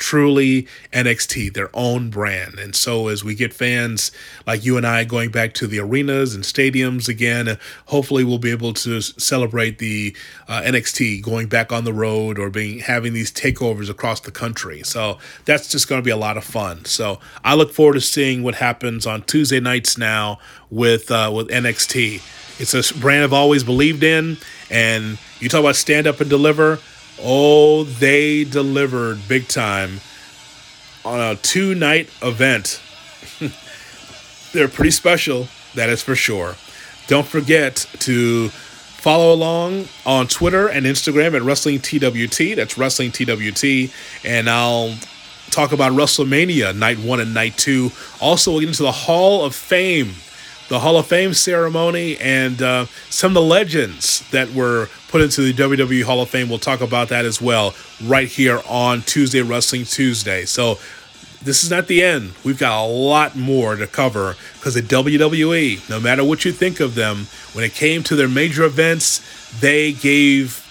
truly 0.00 0.66
NXT, 0.92 1.52
their 1.54 1.70
own 1.74 2.10
brand. 2.10 2.58
And 2.58 2.74
so 2.74 3.06
as 3.08 3.22
we 3.22 3.36
get 3.36 3.54
fans 3.54 4.10
like 4.46 4.64
you 4.64 4.76
and 4.76 4.86
I 4.86 5.04
going 5.04 5.30
back 5.30 5.54
to 5.54 5.66
the 5.68 5.78
arenas 5.78 6.34
and 6.34 6.42
stadiums 6.42 7.08
again, 7.08 7.58
hopefully 7.86 8.24
we'll 8.24 8.38
be 8.38 8.50
able 8.50 8.72
to 8.72 9.00
celebrate 9.00 9.78
the 9.78 10.16
uh, 10.48 10.62
NXT 10.62 11.22
going 11.22 11.46
back 11.46 11.70
on 11.70 11.84
the 11.84 11.92
road 11.92 12.38
or 12.38 12.50
being 12.50 12.80
having 12.80 13.12
these 13.12 13.30
takeovers 13.30 13.88
across 13.88 14.20
the 14.20 14.32
country. 14.32 14.82
So 14.82 15.18
that's 15.44 15.68
just 15.68 15.86
going 15.86 16.00
to 16.00 16.04
be 16.04 16.10
a 16.10 16.16
lot 16.16 16.36
of 16.36 16.44
fun. 16.44 16.86
So 16.86 17.20
I 17.44 17.54
look 17.54 17.72
forward 17.72 17.94
to 17.94 18.00
seeing 18.00 18.42
what 18.42 18.56
happens 18.56 19.06
on 19.06 19.22
Tuesday 19.22 19.60
nights 19.60 19.96
now 19.96 20.38
with 20.70 21.10
uh, 21.10 21.30
with 21.32 21.48
NXT. 21.48 22.22
It's 22.60 22.74
a 22.74 22.98
brand 22.98 23.24
I've 23.24 23.32
always 23.32 23.64
believed 23.64 24.02
in, 24.02 24.38
and 24.70 25.18
you 25.40 25.48
talk 25.48 25.60
about 25.60 25.76
stand 25.76 26.06
up 26.06 26.20
and 26.20 26.28
deliver. 26.28 26.78
Oh, 27.22 27.84
they 27.84 28.44
delivered 28.44 29.28
big 29.28 29.48
time 29.48 30.00
on 31.04 31.20
a 31.20 31.36
two 31.36 31.74
night 31.74 32.10
event. 32.22 32.80
They're 34.52 34.68
pretty 34.68 34.90
special, 34.90 35.48
that 35.74 35.88
is 35.88 36.02
for 36.02 36.14
sure. 36.14 36.56
Don't 37.06 37.26
forget 37.26 37.86
to 38.00 38.48
follow 38.48 39.32
along 39.32 39.86
on 40.04 40.26
Twitter 40.26 40.68
and 40.68 40.86
Instagram 40.86 41.34
at 41.34 41.42
Wrestling 41.42 41.80
TWT. 41.80 42.56
That's 42.56 42.76
Wrestling 42.76 43.12
TWT. 43.12 43.92
And 44.24 44.48
I'll 44.48 44.94
talk 45.50 45.72
about 45.72 45.92
WrestleMania 45.92 46.76
night 46.76 46.98
one 46.98 47.20
and 47.20 47.34
night 47.34 47.56
two. 47.56 47.90
Also, 48.20 48.50
we'll 48.50 48.60
get 48.60 48.68
into 48.68 48.82
the 48.82 48.92
Hall 48.92 49.44
of 49.44 49.54
Fame 49.54 50.14
the 50.70 50.78
Hall 50.78 50.96
of 50.96 51.06
Fame 51.06 51.34
ceremony 51.34 52.16
and 52.18 52.62
uh, 52.62 52.86
some 53.10 53.30
of 53.30 53.34
the 53.34 53.42
legends 53.42 54.20
that 54.30 54.52
were 54.54 54.88
put 55.10 55.20
into 55.20 55.40
the 55.42 55.52
WWE 55.52 56.04
Hall 56.04 56.22
of 56.22 56.30
Fame. 56.30 56.48
We'll 56.48 56.58
talk 56.58 56.80
about 56.80 57.08
that 57.08 57.24
as 57.24 57.40
well 57.40 57.74
right 58.04 58.28
here 58.28 58.60
on 58.68 59.02
Tuesday 59.02 59.42
Wrestling 59.42 59.84
Tuesday. 59.84 60.44
So 60.44 60.78
this 61.42 61.64
is 61.64 61.70
not 61.70 61.88
the 61.88 62.02
end. 62.02 62.32
We've 62.44 62.58
got 62.58 62.84
a 62.84 62.86
lot 62.86 63.36
more 63.36 63.74
to 63.74 63.86
cover 63.86 64.36
because 64.54 64.74
the 64.74 64.82
WWE, 64.82 65.88
no 65.90 65.98
matter 65.98 66.22
what 66.22 66.44
you 66.44 66.52
think 66.52 66.80
of 66.80 66.94
them, 66.94 67.26
when 67.54 67.64
it 67.64 67.72
came 67.72 68.02
to 68.04 68.16
their 68.16 68.28
major 68.28 68.64
events, 68.64 69.20
they 69.60 69.92
gave 69.92 70.66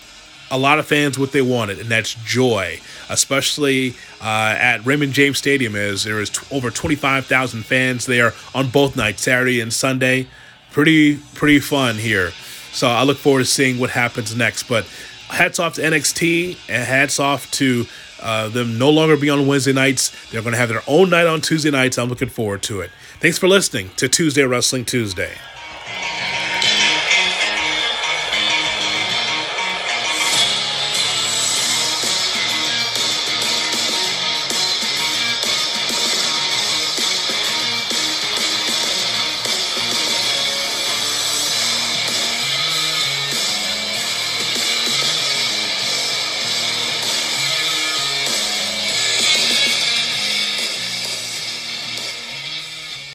a 0.52 0.58
lot 0.58 0.80
of 0.80 0.88
fans 0.88 1.20
what 1.20 1.32
they 1.32 1.42
wanted, 1.42 1.80
and 1.80 1.90
that's 1.90 2.16
joy, 2.26 2.80
especially 3.10 3.94
uh, 4.22 4.56
at 4.58 4.86
Raymond 4.86 5.14
James 5.14 5.38
Stadium, 5.38 5.76
as 5.76 6.04
there 6.04 6.20
is 6.20 6.30
t- 6.30 6.46
over 6.52 6.72
25,000 6.72 7.64
fans 7.64 8.06
there 8.06 8.34
on 8.56 8.70
both 8.70 8.96
nights, 8.96 9.22
Saturday 9.22 9.62
and 9.62 9.72
Sunday. 9.72 10.28
Pretty, 10.72 11.18
pretty 11.36 11.60
fun 11.60 11.96
here. 11.96 12.32
So 12.72 12.88
I 12.88 13.04
look 13.04 13.18
forward 13.18 13.40
to 13.40 13.46
seeing 13.46 13.80
what 13.80 13.90
happens 13.90 14.36
next. 14.36 14.64
But 14.64 14.86
hats 15.30 15.60
off 15.60 15.76
to 15.76 15.82
NXT 15.82 16.58
and 16.70 16.84
hats 16.84 17.20
off 17.20 17.50
to 17.52 17.86
uh, 18.22 18.50
them 18.50 18.78
no 18.78 18.90
longer 18.90 19.18
be 19.18 19.30
on 19.30 19.48
Wednesday 19.48 19.74
nights. 19.74 20.12
They're 20.32 20.42
going 20.42 20.54
to 20.54 20.60
have 20.60 20.70
their 20.70 20.84
own 20.88 21.10
night 21.10 21.28
on 21.28 21.42
Tuesday 21.42 21.72
nights. 21.72 21.98
I'm 21.98 22.10
looking 22.10 22.30
forward 22.30 22.62
to 22.64 22.82
it. 22.82 22.92
Thanks 23.20 23.38
for 23.38 23.48
listening 23.48 23.92
to 23.98 24.08
Tuesday 24.08 24.44
Wrestling 24.44 24.86
Tuesday. 24.86 25.34